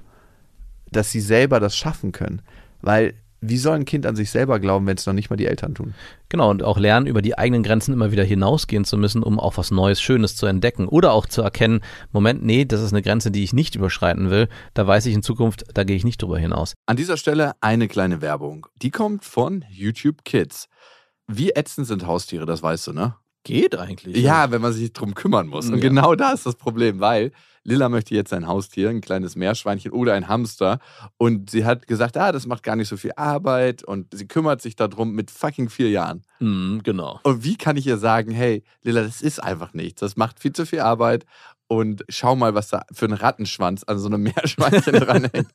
[0.91, 2.41] dass sie selber das schaffen können.
[2.82, 5.46] Weil wie soll ein Kind an sich selber glauben, wenn es noch nicht mal die
[5.46, 5.93] Eltern tun?
[6.28, 9.58] Genau, und auch lernen, über die eigenen Grenzen immer wieder hinausgehen zu müssen, um auch
[9.58, 10.88] was Neues, Schönes zu entdecken.
[10.88, 14.50] Oder auch zu erkennen, Moment, nee, das ist eine Grenze, die ich nicht überschreiten will.
[14.74, 16.74] Da weiß ich in Zukunft, da gehe ich nicht drüber hinaus.
[16.88, 18.65] An dieser Stelle eine kleine Werbung.
[18.82, 20.67] Die kommt von YouTube Kids.
[21.28, 23.15] Wie ätzend sind Haustiere, das weißt du, ne?
[23.48, 24.18] Geht eigentlich.
[24.18, 25.68] Ja, wenn man sich drum kümmern muss.
[25.70, 25.82] Und Ja.
[25.82, 27.32] genau da ist das Problem, weil
[27.64, 30.80] Lilla möchte jetzt ein Haustier, ein kleines Meerschweinchen oder ein Hamster.
[31.18, 34.62] Und sie hat gesagt, ah, das macht gar nicht so viel Arbeit und sie kümmert
[34.62, 36.24] sich darum mit fucking vier Jahren.
[36.40, 37.20] Mhm, genau.
[37.24, 40.02] Und wie kann ich ihr sagen, hey, Lilla, das ist einfach nichts.
[40.02, 41.26] Das macht viel zu viel Arbeit.
[41.70, 45.48] Und schau mal, was da für ein Rattenschwanz an so einem Meerschweinchen dranhängt.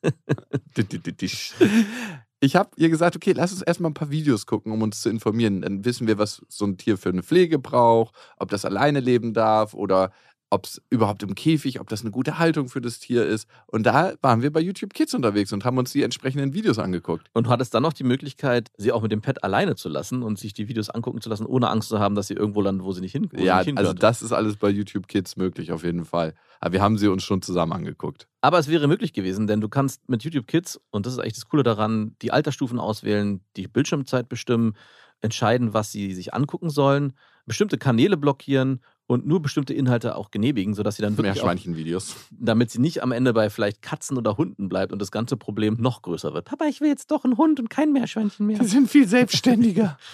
[2.43, 5.09] Ich habe ihr gesagt, okay, lass uns erstmal ein paar Videos gucken, um uns zu
[5.09, 5.61] informieren.
[5.61, 9.33] Dann wissen wir, was so ein Tier für eine Pflege braucht, ob das alleine leben
[9.33, 10.11] darf oder
[10.53, 13.47] ob es überhaupt im Käfig, ob das eine gute Haltung für das Tier ist.
[13.65, 17.27] Und da waren wir bei YouTube Kids unterwegs und haben uns die entsprechenden Videos angeguckt.
[17.33, 20.21] Und du hattest dann noch die Möglichkeit, sie auch mit dem Pet alleine zu lassen
[20.21, 22.85] und sich die Videos angucken zu lassen, ohne Angst zu haben, dass sie irgendwo landet,
[22.85, 25.37] wo sie nicht hin wo sie ja, nicht also das ist alles bei YouTube Kids
[25.37, 26.35] möglich, auf jeden Fall.
[26.59, 28.27] Aber wir haben sie uns schon zusammen angeguckt.
[28.41, 31.33] Aber es wäre möglich gewesen, denn du kannst mit YouTube Kids, und das ist eigentlich
[31.33, 34.75] das Coole daran, die Altersstufen auswählen, die Bildschirmzeit bestimmen,
[35.21, 37.13] entscheiden, was sie sich angucken sollen,
[37.45, 42.15] bestimmte Kanäle blockieren und nur bestimmte Inhalte auch genehmigen, sodass sie dann wirklich Meerschweinchen-Videos.
[42.31, 45.77] damit sie nicht am Ende bei vielleicht Katzen oder Hunden bleibt und das ganze Problem
[45.79, 46.45] noch größer wird.
[46.45, 48.63] Papa, ich will jetzt doch einen Hund und kein Meerschweinchen mehr.
[48.63, 49.97] sind viel selbstständiger.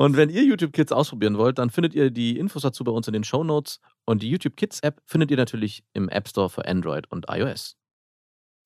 [0.00, 3.08] Und wenn ihr YouTube Kids ausprobieren wollt, dann findet ihr die Infos dazu bei uns
[3.08, 3.80] in den Show Notes.
[4.04, 7.76] Und die YouTube Kids App findet ihr natürlich im App Store für Android und iOS.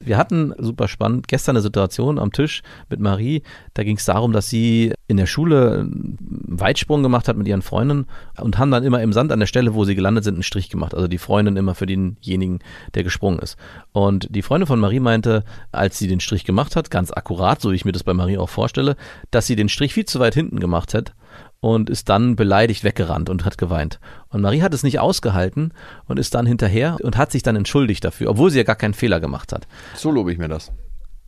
[0.05, 3.43] Wir hatten super spannend gestern eine Situation am Tisch mit Marie.
[3.75, 7.63] Da ging es darum, dass sie in der Schule einen Weitsprung gemacht hat mit ihren
[7.63, 8.07] Freunden
[8.41, 10.71] und haben dann immer im Sand an der Stelle, wo sie gelandet sind, einen Strich
[10.71, 10.95] gemacht.
[10.95, 12.61] Also die Freundin immer für denjenigen,
[12.95, 13.57] der gesprungen ist.
[13.93, 17.71] Und die Freundin von Marie meinte, als sie den Strich gemacht hat, ganz akkurat, so
[17.71, 18.97] wie ich mir das bei Marie auch vorstelle,
[19.31, 21.13] dass sie den Strich viel zu weit hinten gemacht hat
[21.63, 24.01] und ist dann beleidigt weggerannt und hat geweint.
[24.29, 25.73] Und Marie hat es nicht ausgehalten
[26.07, 28.95] und ist dann hinterher und hat sich dann entschuldigt dafür, obwohl sie ja gar keinen
[28.95, 29.69] Fehler gemacht hat.
[29.95, 30.73] So lobe ich mir das.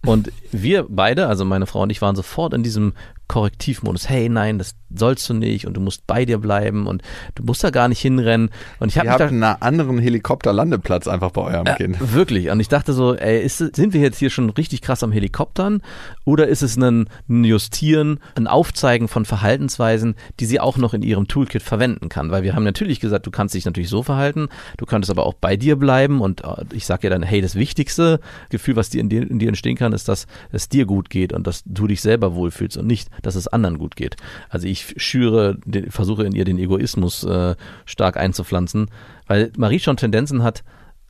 [0.05, 2.95] Und wir beide, also meine Frau und ich, waren sofort in diesem
[3.29, 4.09] Korrektivmodus.
[4.09, 7.03] Hey, nein, das sollst du nicht und du musst bei dir bleiben und
[7.35, 8.51] du musst da gar nicht hinrennen.
[8.79, 11.97] Und ich habe Ihr habt da, einen anderen Helikopterlandeplatz einfach bei eurem ja, Kind.
[12.13, 12.51] wirklich.
[12.51, 15.83] Und ich dachte so, ey, ist, sind wir jetzt hier schon richtig krass am Helikoptern
[16.25, 21.03] oder ist es ein, ein Justieren, ein Aufzeigen von Verhaltensweisen, die sie auch noch in
[21.03, 22.31] ihrem Toolkit verwenden kann?
[22.31, 25.35] Weil wir haben natürlich gesagt, du kannst dich natürlich so verhalten, du könntest aber auch
[25.35, 29.01] bei dir bleiben und äh, ich sage ja dann, hey, das wichtigste Gefühl, was dir
[29.01, 31.87] in, dir in dir entstehen kann, ist, dass es dir gut geht und dass du
[31.87, 34.17] dich selber wohlfühlst und nicht, dass es anderen gut geht.
[34.49, 38.91] Also ich schüre, den, versuche in ihr den Egoismus äh, stark einzupflanzen,
[39.27, 40.63] weil Marie schon Tendenzen hat,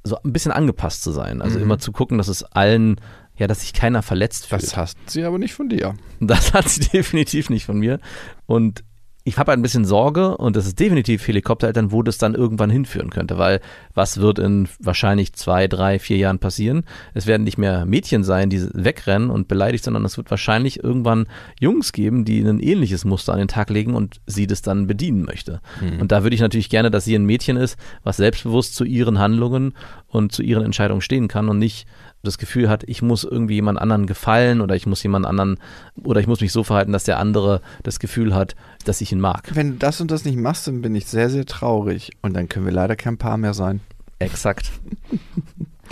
[0.03, 1.41] so ein bisschen angepasst zu sein.
[1.41, 3.01] Also immer zu gucken, dass es allen,
[3.37, 4.63] ja, dass sich keiner verletzt fühlt.
[4.63, 5.95] Das hast sie aber nicht von dir.
[6.21, 7.99] Das hat sie definitiv nicht von mir.
[8.47, 8.85] Und
[9.27, 13.09] ich habe ein bisschen Sorge und das ist definitiv Helikoptereltern, wo das dann irgendwann hinführen
[13.09, 13.61] könnte, weil
[13.95, 16.85] was wird in wahrscheinlich zwei, drei, vier Jahren passieren?
[17.15, 21.27] Es werden nicht mehr Mädchen sein, die wegrennen und beleidigt, sondern es wird wahrscheinlich irgendwann
[21.59, 25.23] Jungs geben, die ein ähnliches Muster an den Tag legen und sie das dann bedienen
[25.25, 25.63] möchte.
[26.01, 29.19] Und da würde ich natürlich gerne, dass sie ein Mädchen ist, was selbstbewusst zu ihren
[29.19, 29.73] Handlungen
[30.07, 31.87] und zu ihren Entscheidungen stehen kann und nicht
[32.25, 35.59] das Gefühl hat, ich muss irgendwie jemand anderen gefallen oder ich muss jemand anderen
[36.03, 39.21] oder ich muss mich so verhalten, dass der andere das Gefühl hat, dass ich ihn
[39.21, 39.51] mag.
[39.55, 42.11] Wenn du das und das nicht machst, dann bin ich sehr, sehr traurig.
[42.23, 43.81] Und dann können wir leider kein Paar mehr sein.
[44.19, 44.73] Exakt.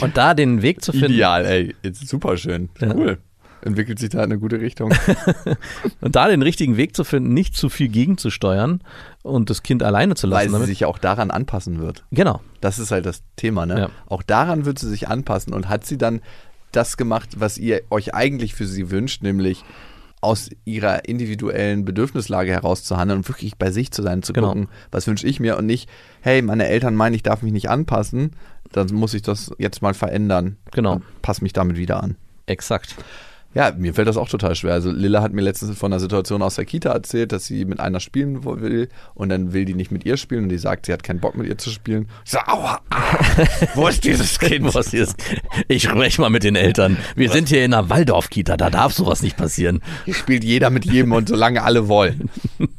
[0.00, 1.74] Und da den Weg zu finden, Ideal, ey.
[1.82, 2.70] Ist super schön.
[2.80, 2.94] Ja.
[2.94, 3.18] Cool.
[3.64, 4.92] Entwickelt sich da in eine gute Richtung.
[6.00, 8.82] und da den richtigen Weg zu finden, nicht zu viel gegenzusteuern
[9.22, 10.46] und das Kind alleine zu Weil lassen.
[10.48, 12.04] sie damit, sich auch daran anpassen wird.
[12.10, 12.40] genau.
[12.60, 13.78] Das ist halt das Thema, ne?
[13.78, 13.88] Ja.
[14.06, 16.20] Auch daran wird sie sich anpassen und hat sie dann
[16.70, 19.64] das gemacht, was ihr euch eigentlich für sie wünscht, nämlich
[20.20, 24.48] aus ihrer individuellen Bedürfnislage heraus zu handeln und wirklich bei sich zu sein, zu Genau.
[24.50, 25.88] gucken, was wünsche ich mir und nicht,
[26.20, 28.30] hey, meine Eltern meinen, ich darf mich nicht anpassen,
[28.70, 30.56] dann muss ich das jetzt mal verändern.
[30.70, 31.00] Genau.
[31.22, 32.14] Pass mich damit wieder an.
[32.46, 32.94] Exakt.
[33.54, 34.72] Ja, mir fällt das auch total schwer.
[34.72, 37.80] Also Lilla hat mir letztens von einer Situation aus der Kita erzählt, dass sie mit
[37.80, 40.86] einer spielen wo- will und dann will die nicht mit ihr spielen und die sagt,
[40.86, 42.08] sie hat keinen Bock mit ihr zu spielen.
[42.24, 43.16] Ich so, aua, ah,
[43.74, 44.74] wo ist dieses Kind?
[44.74, 45.16] Was ist?
[45.68, 46.96] Ich spreche mal mit den Eltern.
[47.14, 49.80] Wir sind hier in einer Waldorf-Kita, da darf sowas nicht passieren.
[50.06, 52.30] Hier spielt jeder mit jedem und solange alle wollen.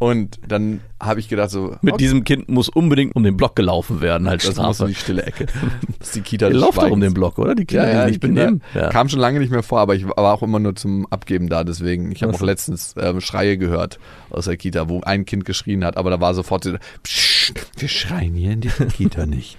[0.00, 3.54] Und dann habe ich gedacht so, Mit okay, diesem Kind muss unbedingt um den Block
[3.54, 4.88] gelaufen werden als das muss in Strafe.
[4.88, 5.46] die stille Ecke.
[5.98, 7.54] Das ist die Kita Ihr des lauft doch um den Block, oder?
[7.54, 8.52] Die Kinder, Ja, die ja, nicht die Kinder.
[8.74, 8.88] Ja.
[8.88, 11.64] Kam schon lange nicht mehr vor, aber ich war auch immer nur zum Abgeben da,
[11.64, 12.10] deswegen.
[12.12, 13.98] Ich habe auch letztens ähm, Schreie gehört
[14.30, 17.88] aus der Kita, wo ein Kind geschrien hat, aber da war sofort so, Psst, wir
[17.88, 19.58] schreien hier in dieser Kita nicht.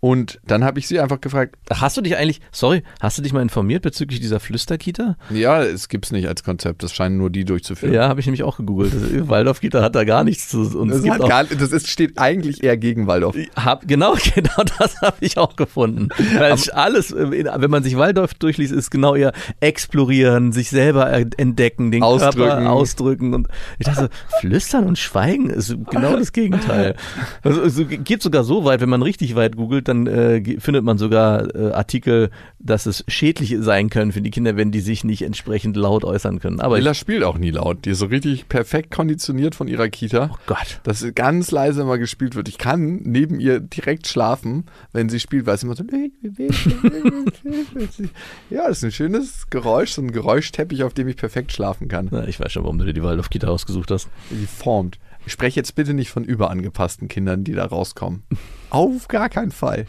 [0.00, 3.32] Und dann habe ich sie einfach gefragt, Hast du dich eigentlich, sorry, hast du dich
[3.32, 5.16] mal informiert bezüglich dieser Flüsterkita?
[5.30, 7.92] ja, es gibt's nicht als Konzept, das scheinen nur die durchzuführen.
[7.92, 8.92] Ja, habe ich nämlich auch gegoogelt.
[9.18, 11.88] Das- Waldorf-Kita hat da gar nichts zu und es Das, gibt auch, gar, das ist,
[11.88, 13.36] steht eigentlich eher gegen Waldorf.
[13.56, 16.08] hab, genau, genau das habe ich auch gefunden.
[16.36, 21.10] Weil es alles, äh, wenn man sich Waldorf durchliest, ist genau eher explorieren, sich selber
[21.36, 22.36] entdecken, den Ausdrücken.
[22.48, 26.94] Körper ausdrücken und ich dachte, flüstern und schweigen ist genau das Gegenteil.
[27.42, 30.98] Also, es geht sogar so weit, wenn man richtig weit googelt, dann äh, findet man
[30.98, 35.22] sogar äh, Artikel, dass es schädlich sein können für die Kinder, wenn die sich nicht
[35.22, 36.60] entsprechend laut äußern können.
[36.60, 37.84] Aber Lilla spielt auch nie laut.
[37.84, 40.30] Die ist so richtig perfekt konditioniert von ihrer Kita.
[40.32, 40.80] oh Gott.
[40.82, 42.48] dass ganz leise immer gespielt wird.
[42.48, 45.84] Ich kann neben ihr direkt schlafen, wenn sie spielt, weil es immer so.
[48.50, 52.08] Ja, das ist ein schönes Geräusch, so ein Geräuschteppich, auf dem ich perfekt schlafen kann.
[52.10, 54.08] Na, ich weiß schon, warum du dir die Waldorf-Kita ausgesucht hast.
[54.30, 54.98] Die formt.
[55.28, 58.22] Ich spreche jetzt bitte nicht von überangepassten Kindern, die da rauskommen.
[58.70, 59.84] Auf gar keinen Fall.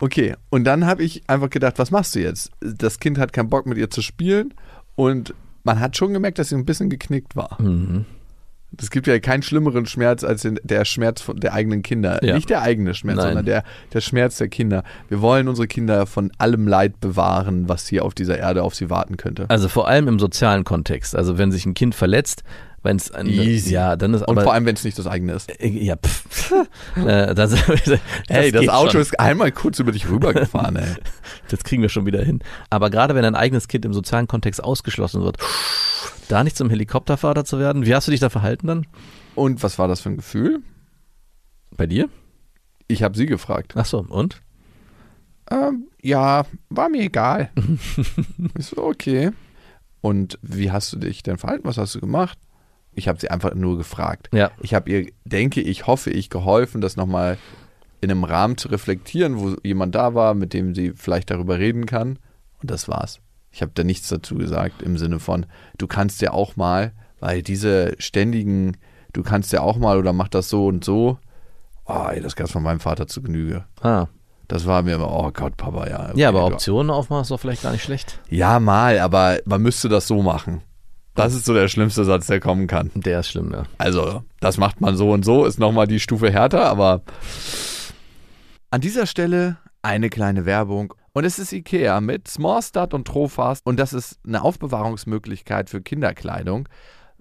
[0.00, 2.50] Okay, und dann habe ich einfach gedacht, was machst du jetzt?
[2.58, 4.52] Das Kind hat keinen Bock mit ihr zu spielen
[4.96, 7.62] und man hat schon gemerkt, dass sie ein bisschen geknickt war.
[7.62, 8.04] Mhm.
[8.76, 12.22] Es gibt ja keinen schlimmeren Schmerz als den, der Schmerz von der eigenen Kinder.
[12.24, 12.34] Ja.
[12.34, 13.26] Nicht der eigene Schmerz, Nein.
[13.26, 14.82] sondern der, der Schmerz der Kinder.
[15.08, 18.90] Wir wollen unsere Kinder von allem Leid bewahren, was hier auf dieser Erde auf sie
[18.90, 19.46] warten könnte.
[19.48, 21.14] Also vor allem im sozialen Kontext.
[21.14, 22.42] Also wenn sich ein Kind verletzt,
[22.82, 23.72] wenn es ein, Easy.
[23.72, 25.50] ja, dann ist Und aber vor allem, wenn es nicht das eigene ist.
[25.60, 26.52] Äh, ja, pff.
[26.96, 27.54] äh, das,
[28.28, 29.00] Hey, das Auto schon.
[29.00, 30.94] ist einmal kurz über dich rübergefahren, ey.
[31.50, 32.40] Das kriegen wir schon wieder hin.
[32.70, 35.38] Aber gerade wenn ein eigenes Kind im sozialen Kontext ausgeschlossen wird,
[36.28, 38.86] da nicht zum Helikoptervater zu werden, wie hast du dich da verhalten dann?
[39.34, 40.60] Und was war das für ein Gefühl?
[41.76, 42.08] Bei dir?
[42.86, 43.74] Ich habe sie gefragt.
[43.76, 44.40] Ach so, und?
[45.50, 47.50] Ähm, ja, war mir egal.
[48.58, 49.30] ich so, okay.
[50.00, 51.66] Und wie hast du dich denn verhalten?
[51.66, 52.38] Was hast du gemacht?
[52.98, 54.28] Ich habe sie einfach nur gefragt.
[54.32, 54.50] Ja.
[54.60, 57.38] Ich habe ihr, denke ich, hoffe ich, geholfen, das nochmal
[58.00, 61.86] in einem Rahmen zu reflektieren, wo jemand da war, mit dem sie vielleicht darüber reden
[61.86, 62.18] kann.
[62.60, 63.20] Und das war's.
[63.50, 65.46] Ich habe da nichts dazu gesagt im Sinne von,
[65.78, 68.76] du kannst ja auch mal, weil diese ständigen,
[69.12, 71.18] du kannst ja auch mal oder mach das so und so,
[71.86, 73.64] oh, ey, das gab's von meinem Vater zu Genüge.
[73.80, 74.06] Ah.
[74.48, 76.10] Das war mir immer, oh Gott, Papa, ja.
[76.10, 78.18] okay, Ja, aber Optionen aufmachen ist doch vielleicht gar nicht schlecht.
[78.28, 80.62] Ja, mal, aber man müsste das so machen.
[81.18, 82.92] Das ist so der schlimmste Satz, der kommen kann.
[82.94, 83.64] Der ist schlimm, ja.
[83.76, 87.02] Also, das macht man so und so, ist nochmal die Stufe härter, aber
[88.70, 90.94] an dieser Stelle eine kleine Werbung.
[91.12, 96.68] Und es ist Ikea mit Smallstart und Trofast und das ist eine Aufbewahrungsmöglichkeit für Kinderkleidung,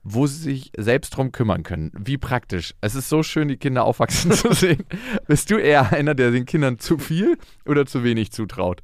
[0.04, 1.92] wo sie sich selbst drum kümmern können.
[1.98, 2.76] Wie praktisch.
[2.82, 4.84] Es ist so schön, die Kinder aufwachsen zu sehen.
[5.26, 8.84] Bist du eher einer, der den Kindern zu viel oder zu wenig zutraut?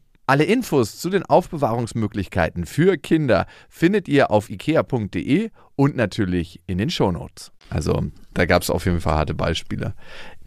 [0.31, 6.89] Alle Infos zu den Aufbewahrungsmöglichkeiten für Kinder findet ihr auf ikea.de und natürlich in den
[6.89, 7.51] Shownotes.
[7.69, 9.93] Also da gab es auf jeden Fall harte Beispiele.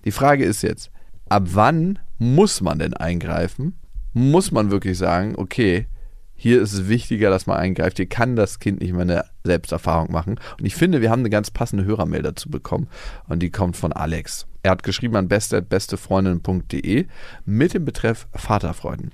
[0.07, 0.91] Die Frage ist jetzt,
[1.29, 3.79] ab wann muss man denn eingreifen?
[4.15, 5.87] Muss man wirklich sagen, okay,
[6.35, 7.99] hier ist es wichtiger, dass man eingreift.
[7.99, 10.41] Hier kann das Kind nicht mehr eine Selbsterfahrung machen.
[10.59, 12.89] Und ich finde, wir haben eine ganz passende Hörermail dazu bekommen.
[13.29, 14.47] Und die kommt von Alex.
[14.63, 17.07] Er hat geschrieben an beste.bestefreundin.de
[17.45, 19.13] mit dem Betreff Vaterfreuden.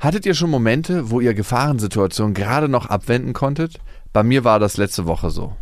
[0.00, 3.80] Hattet ihr schon Momente, wo ihr Gefahrensituationen gerade noch abwenden konntet?
[4.14, 5.54] Bei mir war das letzte Woche so.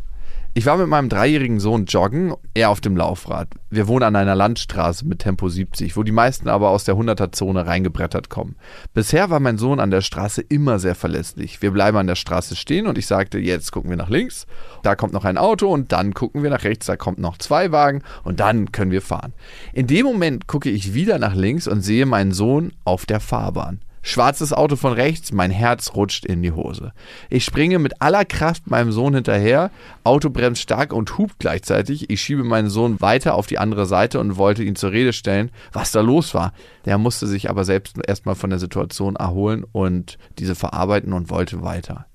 [0.55, 3.49] Ich war mit meinem dreijährigen Sohn joggen, er auf dem Laufrad.
[3.69, 7.67] Wir wohnen an einer Landstraße mit Tempo 70, wo die meisten aber aus der 100er-Zone
[7.67, 8.55] reingebrettert kommen.
[8.95, 11.61] Bisher war mein Sohn an der Straße immer sehr verlässlich.
[11.61, 14.47] Wir bleiben an der Straße stehen und ich sagte, jetzt gucken wir nach links,
[14.85, 17.73] da kommt noch ein Auto und dann gucken wir nach rechts, da kommt noch zwei
[17.73, 19.33] Wagen und dann können wir fahren.
[19.73, 23.81] In dem Moment gucke ich wieder nach links und sehe meinen Sohn auf der Fahrbahn.
[24.03, 26.93] Schwarzes Auto von rechts, mein Herz rutscht in die Hose.
[27.31, 29.71] Ich springe mit aller Kraft meinem Sohn hinterher,
[30.05, 32.11] Auto bremst stark und hupt gleichzeitig.
[32.11, 35.51] Ich schiebe meinen Sohn weiter auf die andere Seite und wollte ihn zur Rede stellen,
[35.73, 36.53] was da los war.
[36.85, 41.63] Der musste sich aber selbst erstmal von der Situation erholen und diese verarbeiten und wollte
[41.63, 42.07] weiter.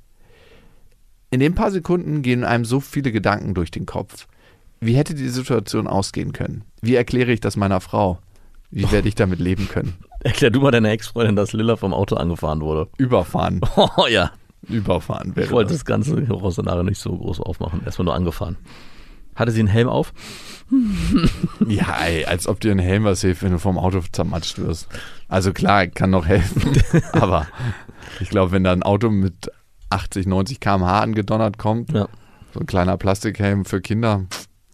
[1.29, 4.27] In den paar Sekunden gehen einem so viele Gedanken durch den Kopf.
[4.79, 6.63] Wie hätte die Situation ausgehen können?
[6.81, 8.19] Wie erkläre ich das meiner Frau?
[8.69, 9.93] Wie werde ich damit leben können?
[10.23, 12.89] Erklär du mal deiner Ex-Freundin, dass Lilla vom Auto angefahren wurde.
[12.97, 13.61] Überfahren.
[13.75, 14.31] Oh ja.
[14.69, 15.79] Überfahren wäre Ich wollte das.
[15.79, 17.81] das ganze Horrorszenario nicht so groß aufmachen.
[17.85, 18.55] Erstmal nur angefahren.
[19.35, 20.13] Hatte sie einen Helm auf?
[21.67, 24.87] Ja, ey, als ob dir ein Helm was hilft, wenn du vom Auto zermatscht wirst.
[25.27, 26.81] Also klar, kann noch helfen,
[27.13, 27.47] aber
[28.19, 29.51] ich glaube, wenn da ein Auto mit
[29.89, 32.07] 80, 90 km/h angedonnert kommt, Ja.
[32.53, 34.25] so ein kleiner Plastikhelm für Kinder.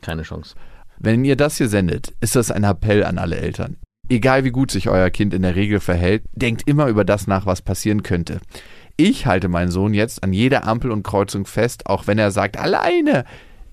[0.02, 0.56] Keine Chance.
[1.00, 3.78] Wenn ihr das hier sendet, ist das ein Appell an alle Eltern.
[4.10, 7.46] Egal wie gut sich euer Kind in der Regel verhält, denkt immer über das nach,
[7.46, 8.40] was passieren könnte.
[8.98, 12.58] Ich halte meinen Sohn jetzt an jeder Ampel und Kreuzung fest, auch wenn er sagt,
[12.58, 13.24] alleine.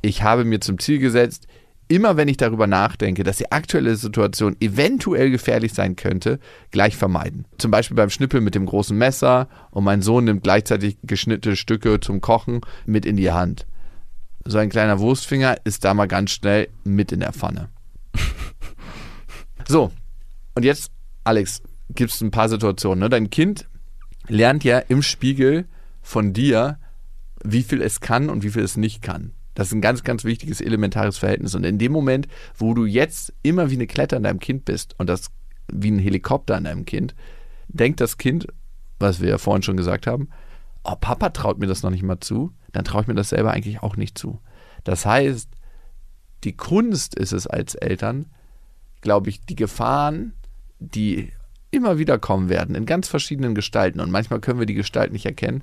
[0.03, 1.47] Ich habe mir zum Ziel gesetzt,
[1.89, 6.39] immer wenn ich darüber nachdenke, dass die aktuelle Situation eventuell gefährlich sein könnte,
[6.71, 7.47] gleich vermeiden.
[7.57, 11.99] Zum Beispiel beim Schnippeln mit dem großen Messer und mein Sohn nimmt gleichzeitig geschnittene Stücke
[12.01, 13.67] zum Kochen mit in die Hand.
[14.45, 17.69] So ein kleiner Wurstfinger ist da mal ganz schnell mit in der Pfanne.
[19.69, 19.91] So,
[20.57, 20.91] und jetzt,
[21.23, 23.01] Alex, gibt es ein paar Situationen.
[23.01, 23.09] Ne?
[23.09, 23.69] Dein Kind
[24.27, 25.67] lernt ja im Spiegel
[26.03, 26.79] von dir,
[27.45, 29.33] wie viel es kann und wie viel es nicht kann.
[29.55, 31.55] Das ist ein ganz, ganz wichtiges, elementares Verhältnis.
[31.55, 34.95] Und in dem Moment, wo du jetzt immer wie eine Kletter an deinem Kind bist
[34.99, 35.31] und das
[35.71, 37.15] wie ein Helikopter an deinem Kind,
[37.69, 38.47] denkt das Kind,
[38.99, 40.31] was wir ja vorhin schon gesagt haben,
[40.85, 43.53] oh, Papa traut mir das noch nicht mal zu, dann traue ich mir das selber
[43.53, 44.41] eigentlich auch nicht zu.
[44.85, 45.51] Das heißt,
[46.45, 48.27] die Kunst ist es als Eltern,
[49.01, 50.33] glaube ich, die Gefahren,
[50.79, 51.31] die
[51.71, 55.27] immer wieder kommen werden, in ganz verschiedenen Gestalten, und manchmal können wir die Gestalt nicht
[55.27, 55.63] erkennen,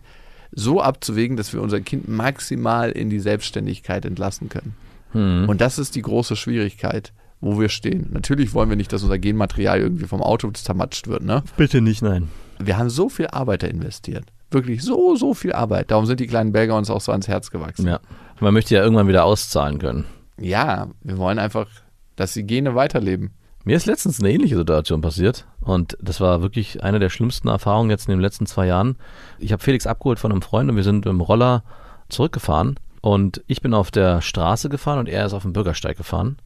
[0.51, 4.75] so abzuwägen, dass wir unser Kind maximal in die Selbstständigkeit entlassen können.
[5.11, 5.49] Hm.
[5.49, 8.09] Und das ist die große Schwierigkeit, wo wir stehen.
[8.11, 11.43] Natürlich wollen wir nicht, dass unser Genmaterial irgendwie vom Auto zermatscht wird, ne?
[11.57, 12.29] Bitte nicht, nein.
[12.59, 14.25] Wir haben so viel Arbeit da investiert.
[14.51, 15.89] Wirklich so, so viel Arbeit.
[15.89, 17.87] Darum sind die kleinen Belgier uns auch so ans Herz gewachsen.
[17.87, 17.99] Ja.
[18.39, 20.05] Man möchte ja irgendwann wieder auszahlen können.
[20.39, 21.67] Ja, wir wollen einfach,
[22.15, 23.31] dass die Gene weiterleben.
[23.65, 27.89] Mir ist letztens eine ähnliche Situation passiert und das war wirklich eine der schlimmsten Erfahrungen
[27.89, 28.97] jetzt in den letzten zwei Jahren.
[29.39, 31.63] Ich habe Felix abgeholt von einem Freund und wir sind mit dem Roller
[32.09, 36.37] zurückgefahren und ich bin auf der Straße gefahren und er ist auf dem Bürgersteig gefahren.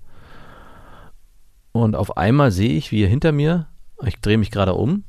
[1.72, 3.66] Und auf einmal sehe ich, wie er hinter mir,
[4.06, 5.04] ich drehe mich gerade um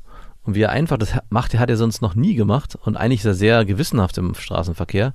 [0.44, 3.26] und wie er einfach, das macht, hat er sonst noch nie gemacht und eigentlich ist
[3.26, 5.12] er sehr gewissenhaft im Straßenverkehr,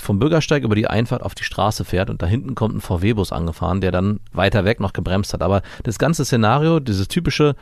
[0.00, 3.32] vom Bürgersteig über die Einfahrt auf die Straße fährt und da hinten kommt ein VW-Bus
[3.32, 5.42] angefahren, der dann weiter weg noch gebremst hat.
[5.42, 7.54] Aber das ganze Szenario, dieses typische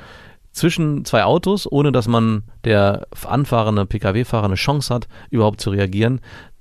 [0.52, 6.20] zwischen zwei Autos, ohne dass man der anfahrende Pkw-Fahrer eine Chance hat, überhaupt zu reagieren.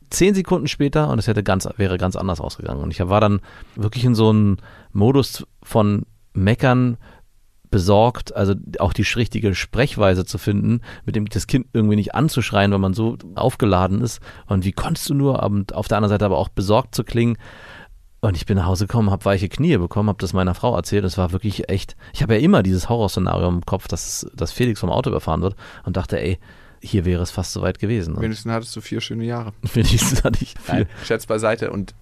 [0.10, 2.82] Zehn Sekunden später und es hätte ganz, wäre ganz anders ausgegangen.
[2.82, 3.42] Und ich war dann
[3.76, 4.58] wirklich in so einem
[4.94, 6.98] Modus von Meckern,
[7.70, 12.72] besorgt, also auch die richtige Sprechweise zu finden, mit dem das Kind irgendwie nicht anzuschreien,
[12.72, 14.22] wenn man so aufgeladen ist.
[14.48, 17.38] Und wie konntest du nur, und auf der anderen Seite aber auch besorgt zu klingen.
[18.20, 21.06] Und ich bin nach Hause gekommen, habe weiche Knie bekommen, habe das meiner Frau erzählt.
[21.06, 21.96] Es war wirklich echt.
[22.14, 25.56] Ich habe ja immer dieses Horrorszenario im Kopf, dass, dass Felix vom Auto überfahren wird
[25.86, 26.40] und dachte, ey,
[26.82, 28.20] hier wäre es fast so weit gewesen.
[28.20, 29.54] Wenigstens hattest du vier schöne Jahre.
[29.74, 30.80] wenigstens hatte ich viel.
[30.80, 31.72] Nein, Scherz beiseite.
[31.72, 31.94] Und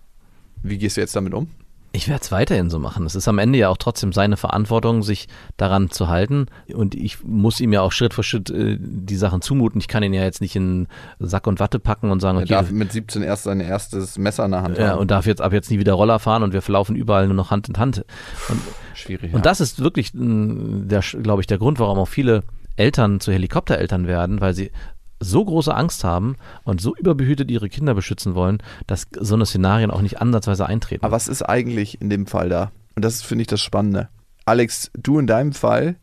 [0.64, 1.50] wie gehst du jetzt damit um?
[1.96, 3.06] Ich werde es weiterhin so machen.
[3.06, 6.48] Es ist am Ende ja auch trotzdem seine Verantwortung, sich daran zu halten.
[6.74, 9.80] Und ich muss ihm ja auch Schritt für Schritt äh, die Sachen zumuten.
[9.80, 10.88] Ich kann ihn ja jetzt nicht in
[11.20, 14.46] Sack und Watte packen und sagen, Er okay, darf mit 17 erst sein erstes Messer
[14.46, 15.00] in der Hand ja, haben.
[15.00, 17.52] und darf jetzt ab jetzt nie wieder Roller fahren und wir laufen überall nur noch
[17.52, 18.06] Hand in Hand.
[18.50, 18.62] Und,
[18.94, 19.34] Schwierig.
[19.34, 22.44] und das ist wirklich, der, glaube ich, der Grund, warum auch viele
[22.76, 24.72] Eltern zu Helikoptereltern werden, weil sie
[25.20, 29.92] so große Angst haben und so überbehütet ihre Kinder beschützen wollen, dass so eine Szenarien
[29.92, 31.06] auch nicht ansatzweise eintreten.
[31.06, 32.72] Aber was ist eigentlich in dem Fall da?
[32.96, 34.10] Und das finde ich, das Spannende.
[34.46, 35.96] Alex, du in deinem Fall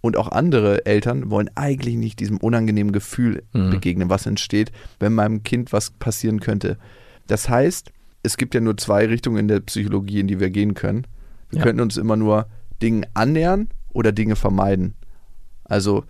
[0.00, 3.70] und auch andere Eltern wollen eigentlich nicht diesem unangenehmen Gefühl Mhm.
[3.70, 6.78] begegnen, was entsteht, wenn meinem Kind was passieren könnte.
[7.26, 10.74] Das heißt, es gibt ja nur zwei Richtungen in der Psychologie, in die wir gehen
[10.74, 11.06] können.
[11.50, 11.64] Wir Ja.
[11.64, 12.46] könnten uns immer nur
[12.82, 14.94] Dingen annähern oder Dinge vermeiden.
[15.64, 16.04] Also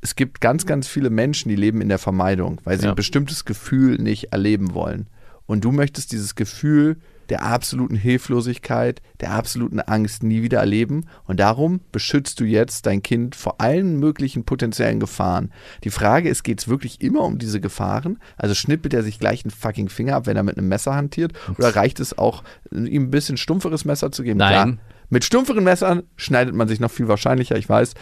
[0.00, 2.90] es gibt ganz, ganz viele Menschen, die leben in der Vermeidung, weil sie Ja.
[2.92, 5.08] ein bestimmtes Gefühl nicht erleben wollen.
[5.46, 6.96] Und du möchtest dieses Gefühl
[7.28, 11.06] der absoluten Hilflosigkeit, der absoluten Angst nie wieder erleben.
[11.26, 15.52] Und darum beschützt du jetzt dein Kind vor allen möglichen potenziellen Gefahren.
[15.84, 18.18] Die Frage ist, geht es wirklich immer um diese Gefahren?
[18.36, 21.32] Also schnippelt er sich gleich einen fucking Finger ab, wenn er mit einem Messer hantiert?
[21.56, 24.38] Oder reicht es auch, ihm ein bisschen stumpferes Messer zu geben?
[24.38, 24.52] Nein.
[24.52, 24.76] Klar,
[25.08, 27.94] mit stumpferen Messern schneidet man sich noch viel wahrscheinlicher, ich weiß.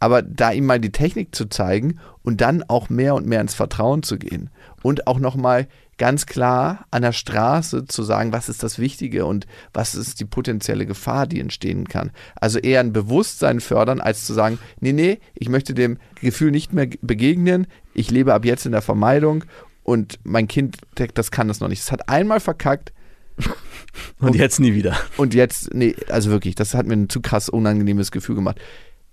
[0.00, 3.54] Aber da ihm mal die Technik zu zeigen und dann auch mehr und mehr ins
[3.54, 4.50] Vertrauen zu gehen
[4.82, 5.66] und auch nochmal
[5.98, 10.24] ganz klar an der Straße zu sagen, was ist das Wichtige und was ist die
[10.24, 12.10] potenzielle Gefahr, die entstehen kann.
[12.34, 16.72] Also eher ein Bewusstsein fördern, als zu sagen, nee, nee, ich möchte dem Gefühl nicht
[16.72, 19.44] mehr begegnen, ich lebe ab jetzt in der Vermeidung
[19.82, 20.78] und mein Kind,
[21.14, 21.80] das kann das noch nicht.
[21.80, 22.92] Es hat einmal verkackt,
[24.20, 24.96] und jetzt nie wieder.
[25.16, 28.60] und jetzt, nee, also wirklich, das hat mir ein zu krass unangenehmes Gefühl gemacht.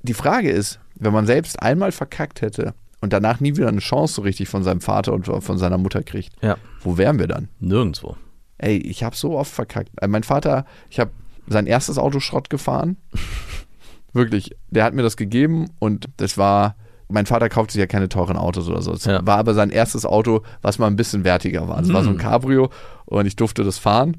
[0.04, 4.16] Die Frage ist, wenn man selbst einmal verkackt hätte und danach nie wieder eine Chance
[4.16, 7.48] so richtig von seinem Vater und von seiner Mutter kriegt, Ja, wo wären wir dann?
[7.60, 8.16] nirgendwo.
[8.58, 9.90] Ey, ich habe so oft verkackt.
[10.02, 11.12] Äh, Mein Vater, ich habe
[11.48, 12.98] sein erstes Auto Schrott gefahren.
[14.14, 16.76] Wirklich, der hat mir das gegeben und das war,
[17.08, 18.92] mein Vater kauft sich ja keine teuren Autos oder so.
[18.94, 19.26] Es Ja.
[19.26, 21.80] war aber sein erstes Auto, was mal ein bisschen wertiger war.
[21.80, 22.70] Es war so ein Cabrio
[23.06, 24.18] und ich durfte das fahren.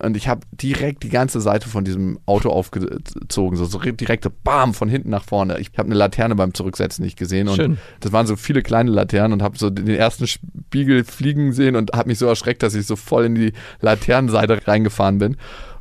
[0.00, 4.74] Und ich habe direkt die ganze Seite von diesem Auto aufgezogen, so, so direkte Bam
[4.74, 5.58] von hinten nach vorne.
[5.60, 7.78] Ich habe eine Laterne beim Zurücksetzen nicht gesehen und Schön.
[8.00, 11.92] das waren so viele kleine Laternen und habe so den ersten Spiegel fliegen sehen und
[11.92, 15.36] habe mich so erschreckt, dass ich so voll in die Laternenseite reingefahren bin.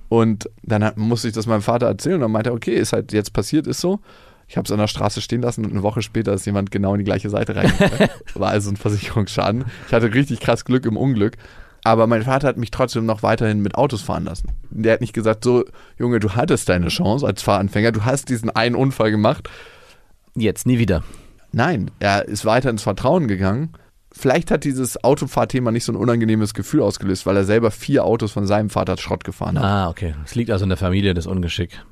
[0.10, 3.14] Und dann musste ich das meinem Vater erzählen und dann meinte er, okay, ist halt
[3.14, 4.00] jetzt passiert, ist so.
[4.48, 6.94] Ich habe es an der Straße stehen lassen und eine Woche später ist jemand genau
[6.94, 8.10] in die gleiche Seite reingefahren.
[8.36, 9.66] War also ein Versicherungsschaden.
[9.88, 11.38] Ich hatte richtig krass Glück im Unglück.
[11.84, 14.50] Aber mein Vater hat mich trotzdem noch weiterhin mit Autos fahren lassen.
[14.70, 15.66] Der hat nicht gesagt, so,
[15.98, 19.50] Junge, du hattest deine Chance als Fahranfänger, du hast diesen einen Unfall gemacht.
[20.36, 21.04] Jetzt nie wieder.
[21.52, 23.74] Nein, er ist weiter ins Vertrauen gegangen.
[24.16, 28.32] Vielleicht hat dieses Autofahrthema nicht so ein unangenehmes Gefühl ausgelöst, weil er selber vier Autos
[28.32, 29.66] von seinem Vater Schrott gefahren hat.
[29.66, 30.14] Ah, okay.
[30.24, 31.84] Es liegt also in der Familie, das Ungeschick.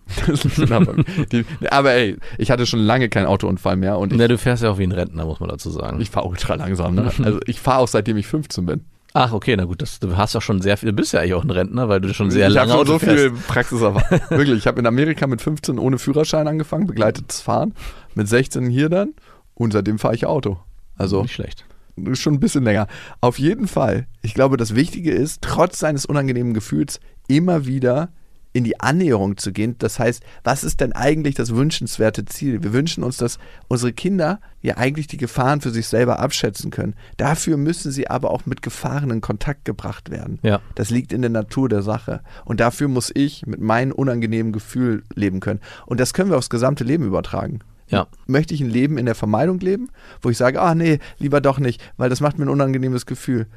[1.31, 4.61] Die, aber ey, ich hatte schon lange keinen Autounfall mehr und ich, Na, du fährst
[4.61, 5.99] ja auch wie ein Rentner, muss man dazu sagen.
[5.99, 6.93] ich fahre ultra langsam.
[6.95, 7.11] Ne?
[7.23, 8.85] Also ich fahre auch seitdem ich 15 bin.
[9.13, 11.33] Ach, okay, na gut, das, du hast doch schon sehr viel, du bist ja eigentlich
[11.33, 13.47] auch ein Rentner, weil du schon sehr ich lange habe schon Auto so viel fährst.
[13.47, 14.21] Praxiserfahrung.
[14.29, 17.73] Wirklich, ich habe in Amerika mit 15 ohne Führerschein angefangen, begleitetes Fahren.
[18.15, 19.13] Mit 16 hier dann
[19.53, 20.59] und seitdem fahre ich Auto.
[20.97, 21.65] Also Nicht schlecht.
[22.13, 22.87] schon ein bisschen länger.
[23.19, 28.09] Auf jeden Fall, ich glaube, das Wichtige ist, trotz seines unangenehmen Gefühls immer wieder
[28.53, 29.75] in die Annäherung zu gehen.
[29.79, 32.63] Das heißt, was ist denn eigentlich das wünschenswerte Ziel?
[32.63, 36.95] Wir wünschen uns, dass unsere Kinder ja eigentlich die Gefahren für sich selber abschätzen können.
[37.17, 40.39] Dafür müssen sie aber auch mit Gefahren in Kontakt gebracht werden.
[40.43, 40.59] Ja.
[40.75, 42.21] Das liegt in der Natur der Sache.
[42.45, 45.61] Und dafür muss ich mit meinem unangenehmen Gefühl leben können.
[45.85, 47.59] Und das können wir aufs gesamte Leben übertragen.
[47.87, 48.07] Ja.
[48.25, 49.89] Möchte ich ein Leben in der Vermeidung leben,
[50.21, 53.47] wo ich sage, ah nee, lieber doch nicht, weil das macht mir ein unangenehmes Gefühl.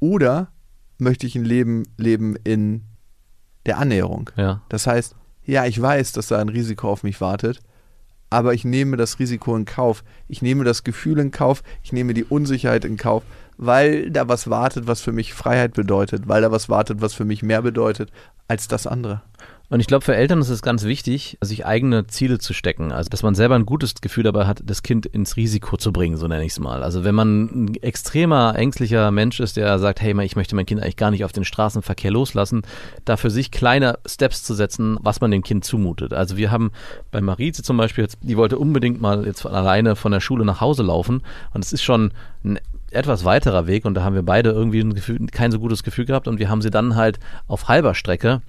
[0.00, 0.52] Oder
[0.98, 2.84] möchte ich ein Leben leben in
[3.66, 4.30] der Annäherung?
[4.36, 4.62] Ja.
[4.68, 7.60] Das heißt, ja, ich weiß, dass da ein Risiko auf mich wartet,
[8.30, 10.04] aber ich nehme das Risiko in Kauf.
[10.28, 13.24] Ich nehme das Gefühl in Kauf, ich nehme die Unsicherheit in Kauf,
[13.56, 17.24] weil da was wartet, was für mich Freiheit bedeutet, weil da was wartet, was für
[17.24, 18.10] mich mehr bedeutet
[18.48, 19.22] als das andere.
[19.70, 22.90] Und ich glaube, für Eltern ist es ganz wichtig, sich eigene Ziele zu stecken.
[22.90, 26.16] Also, dass man selber ein gutes Gefühl dabei hat, das Kind ins Risiko zu bringen,
[26.16, 26.82] so nenne ich es mal.
[26.82, 30.82] Also, wenn man ein extremer, ängstlicher Mensch ist, der sagt, hey, ich möchte mein Kind
[30.82, 32.62] eigentlich gar nicht auf den Straßenverkehr loslassen,
[33.04, 36.12] da für sich kleine Steps zu setzen, was man dem Kind zumutet.
[36.12, 36.72] Also, wir haben
[37.12, 40.82] bei Marize zum Beispiel, die wollte unbedingt mal jetzt alleine von der Schule nach Hause
[40.82, 41.22] laufen.
[41.54, 42.10] Und es ist schon
[42.44, 42.58] ein
[42.90, 46.26] etwas weiterer Weg und da haben wir beide irgendwie Gefühl, kein so gutes Gefühl gehabt
[46.26, 48.42] und wir haben sie dann halt auf halber Strecke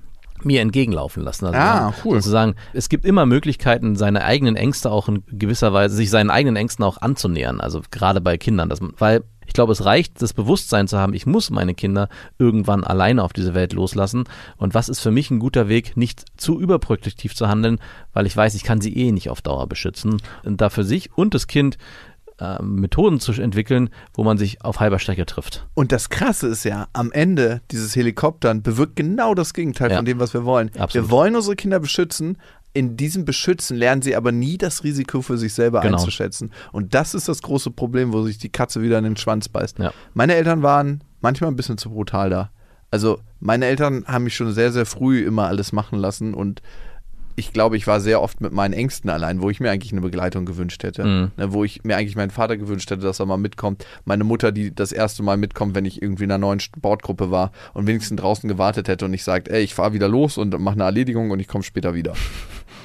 [0.44, 1.46] mir entgegenlaufen lassen.
[1.46, 2.16] Also Ah, cool.
[2.18, 6.56] Sozusagen, es gibt immer Möglichkeiten, seine eigenen Ängste auch in gewisser Weise, sich seinen eigenen
[6.56, 7.62] Ängsten auch anzunähern.
[7.62, 11.14] Also gerade bei Kindern, dass man, weil ich glaube, es reicht, das Bewusstsein zu haben,
[11.14, 12.08] ich muss meine Kinder
[12.40, 14.24] irgendwann alleine auf diese Welt loslassen.
[14.56, 17.80] Und was ist für mich ein guter Weg, nicht zu überprojektiv zu handeln,
[18.14, 20.22] weil ich weiß, ich kann sie eh nicht auf Dauer beschützen.
[20.46, 21.78] Und da für sich und das Kind
[22.42, 25.68] äh, Methoden zu entwickeln, wo man sich auf halber Strecke trifft.
[25.76, 29.98] Und das Krasse ist ja, am Ende dieses Helikoptern bewirkt genau das Gegenteil Ja.
[29.98, 30.72] von dem, was wir wollen.
[30.78, 31.08] Absolut.
[31.08, 32.38] Wir wollen unsere Kinder beschützen.
[32.74, 35.98] In diesem Beschützen lernen sie aber nie das Risiko für sich selber Genau.
[35.98, 36.52] einzuschätzen.
[36.72, 39.78] Und das ist das große Problem, wo sich die Katze wieder in den Schwanz beißt.
[39.80, 39.92] Ja.
[40.14, 42.50] Meine Eltern waren manchmal ein bisschen zu brutal da.
[42.90, 46.62] Also meine Eltern haben mich schon sehr, sehr früh immer alles machen lassen und
[47.36, 50.02] ich glaube, ich war sehr oft mit meinen Ängsten allein, wo ich mir eigentlich eine
[50.02, 51.04] Begleitung gewünscht hätte.
[51.04, 51.32] Mhm.
[51.38, 53.86] Ne, wo ich mir eigentlich meinen Vater gewünscht hätte, dass er mal mitkommt.
[54.06, 57.52] Meine Mutter, die das erste Mal mitkommt, wenn ich irgendwie in einer neuen Sportgruppe war
[57.74, 60.76] und wenigstens draußen gewartet hätte und ich sagt, ey, ich fahre wieder los und mache
[60.76, 62.14] eine Erledigung und ich komme später wieder.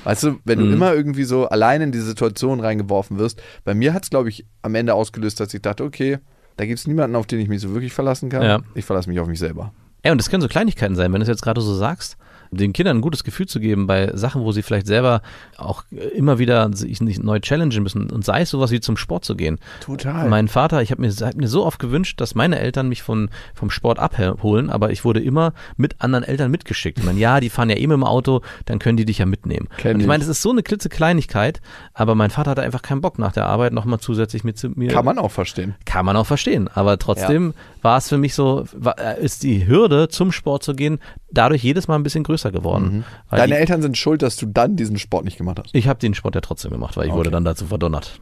[0.05, 0.72] Weißt du, wenn du Mhm.
[0.74, 4.47] immer irgendwie so allein in die Situation reingeworfen wirst, bei mir hat es, glaube ich,
[4.62, 6.18] am Ende ausgelöst, dass ich dachte, okay,
[6.57, 8.42] da gibt es niemanden, auf den ich mich so wirklich verlassen kann.
[8.42, 8.61] Ja.
[8.74, 9.72] Ich verlasse mich auf mich selber.
[10.05, 12.16] Ja, und das können so Kleinigkeiten sein, wenn du es jetzt gerade so sagst,
[12.51, 15.22] den Kindern ein gutes Gefühl zu geben bei Sachen, wo sie vielleicht selber
[15.57, 15.84] auch
[16.14, 19.36] immer wieder sich nicht neu challengen müssen und sei es sowas wie zum Sport zu
[19.36, 19.59] gehen.
[19.80, 20.28] Total.
[20.28, 23.30] Mein Vater, ich habe mir, hab mir so oft gewünscht, dass meine Eltern mich von,
[23.55, 26.99] vom Sport abholen, aber ich wurde immer mit anderen Eltern mitgeschickt.
[26.99, 29.26] Ich meine, ja, die fahren ja eh mit dem Auto, dann können die dich ja
[29.26, 29.68] mitnehmen.
[29.76, 31.61] Kenn und ich meine, das ist so eine klitzekleinigkeit,
[31.94, 34.90] aber mein Vater hatte einfach keinen Bock nach der Arbeit nochmal zusätzlich mit zu mir.
[34.90, 35.74] Kann man auch verstehen.
[35.84, 36.68] Kann man auch verstehen.
[36.72, 40.74] Aber trotzdem war es für mich so, war, äh, ist die Hürde zum Sport zu
[40.74, 40.99] gehen
[41.36, 43.05] dadurch jedes Mal ein bisschen größer geworden.
[43.30, 45.74] Weil Deine die, Eltern sind schuld, dass du dann diesen Sport nicht gemacht hast.
[45.74, 47.18] ich habe den Sport ja trotzdem gemacht, weil ich Okay.
[47.18, 48.20] wurde dann dazu verdonnert.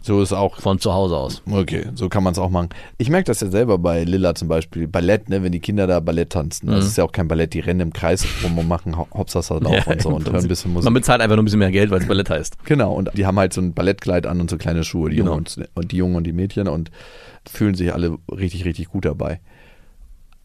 [0.00, 0.60] So ist auch.
[0.60, 1.42] Von zu Hause aus.
[1.50, 2.68] Okay, so kann man es auch machen.
[2.98, 4.86] Ich merke das ja selber bei Lilla zum Beispiel.
[4.86, 6.68] Ballett, ne, wenn die Kinder da Ballett tanzen.
[6.68, 6.86] Das Mhm.
[6.88, 9.86] ist ja auch kein Ballett, die rennen im Kreis rum und machen Ho- Hopsasa drauf
[9.88, 10.84] und so und hören ein bisschen Musik.
[10.84, 12.64] Man bezahlt einfach nur ein bisschen mehr Geld, weil es Ballett heißt.
[12.64, 15.32] Genau, und die haben halt so ein Ballettkleid an und so kleine Schuhe, die, Genau.
[15.32, 16.90] Jungen und, und die Jungen und die Mädchen und
[17.50, 19.40] fühlen sich alle richtig, richtig gut dabei.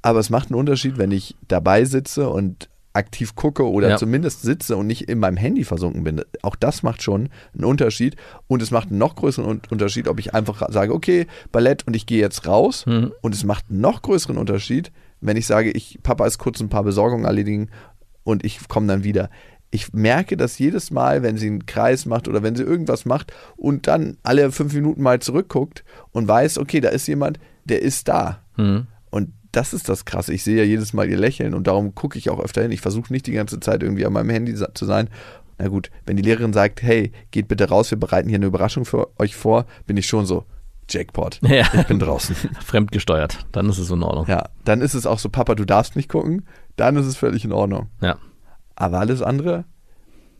[0.02, 3.98] Aber es macht einen Unterschied, wenn ich dabei sitze und aktiv gucke oder Ja.
[3.98, 6.22] zumindest sitze und nicht in meinem Handy versunken bin.
[6.44, 8.16] Auch das macht schon einen Unterschied.
[8.48, 11.96] Und es macht einen noch größeren Un- Unterschied, ob ich einfach sage, okay, Ballett und
[11.96, 12.86] ich gehe jetzt raus.
[12.86, 13.12] Mhm.
[13.22, 14.92] Und es macht einen noch größeren Unterschied,
[15.22, 17.70] wenn ich sage, ich, Papa ist kurz ein paar Besorgungen erledigen
[18.24, 19.30] und ich komme dann wieder.
[19.72, 23.34] Ich merke das jedes Mal, wenn sie einen Kreis macht oder wenn sie irgendwas macht
[23.58, 28.08] und dann alle fünf Minuten mal zurückguckt und weiß, okay, da ist jemand, der ist
[28.08, 28.44] da.
[28.56, 28.86] Mhm.
[29.10, 30.34] Und das ist das Krasse.
[30.34, 32.72] Ich sehe ja jedes Mal ihr Lächeln und darum gucke ich auch öfter hin.
[32.72, 35.10] Ich versuche nicht die ganze Zeit irgendwie an meinem Handy zu sein.
[35.60, 38.84] Na gut, wenn die Lehrerin sagt, hey, geht bitte raus, wir bereiten hier eine Überraschung
[38.84, 40.46] für euch vor, bin ich schon so,
[40.90, 41.40] Jackpot.
[41.44, 41.68] Ja.
[41.74, 42.36] Ich bin draußen.
[42.66, 43.46] Fremdgesteuert.
[43.52, 44.26] Dann ist es in Ordnung.
[44.28, 46.46] Ja, dann ist es auch so, Papa, du darfst nicht gucken.
[46.76, 47.90] Dann ist es völlig in Ordnung.
[48.02, 48.18] Ja.
[48.76, 49.66] Aber alles andere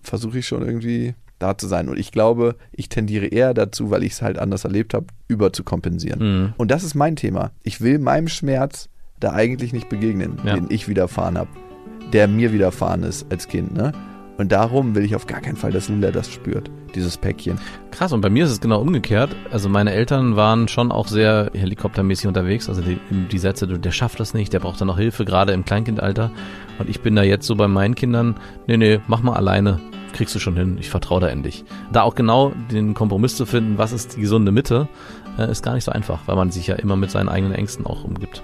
[0.02, 1.88] versuche ich schon irgendwie da zu sein.
[1.88, 5.54] Und ich glaube, ich tendiere eher dazu, weil ich es halt anders erlebt habe, über
[5.54, 6.20] zu kompensieren.
[6.20, 6.54] Mhm.
[6.58, 7.52] Und das ist mein Thema.
[7.62, 8.90] Ich will meinem Schmerz
[9.24, 10.56] da eigentlich nicht begegnen, ja.
[10.56, 11.50] den ich widerfahren habe,
[12.12, 13.74] der mir widerfahren ist als Kind.
[13.74, 13.92] Ne?
[14.38, 17.60] Und darum will ich auf gar keinen Fall, dass Lila das spürt, dieses Päckchen.
[17.92, 19.36] Krass, und bei mir ist es genau umgekehrt.
[19.52, 22.68] Also meine Eltern waren schon auch sehr helikoptermäßig unterwegs.
[22.68, 25.66] Also die, die Sätze, der schafft das nicht, der braucht dann noch Hilfe, gerade im
[25.66, 26.32] Kleinkindalter.
[26.80, 29.80] Und ich bin da jetzt so bei meinen Kindern, nee, nee, mach mal alleine,
[30.14, 31.64] kriegst du schon hin, ich vertraue da endlich.
[31.92, 34.88] Da auch genau den Kompromiss zu finden, was ist die gesunde Mitte,
[35.38, 37.86] äh, ist gar nicht so einfach, weil man sich ja immer mit seinen eigenen Ängsten
[37.86, 38.44] auch umgibt.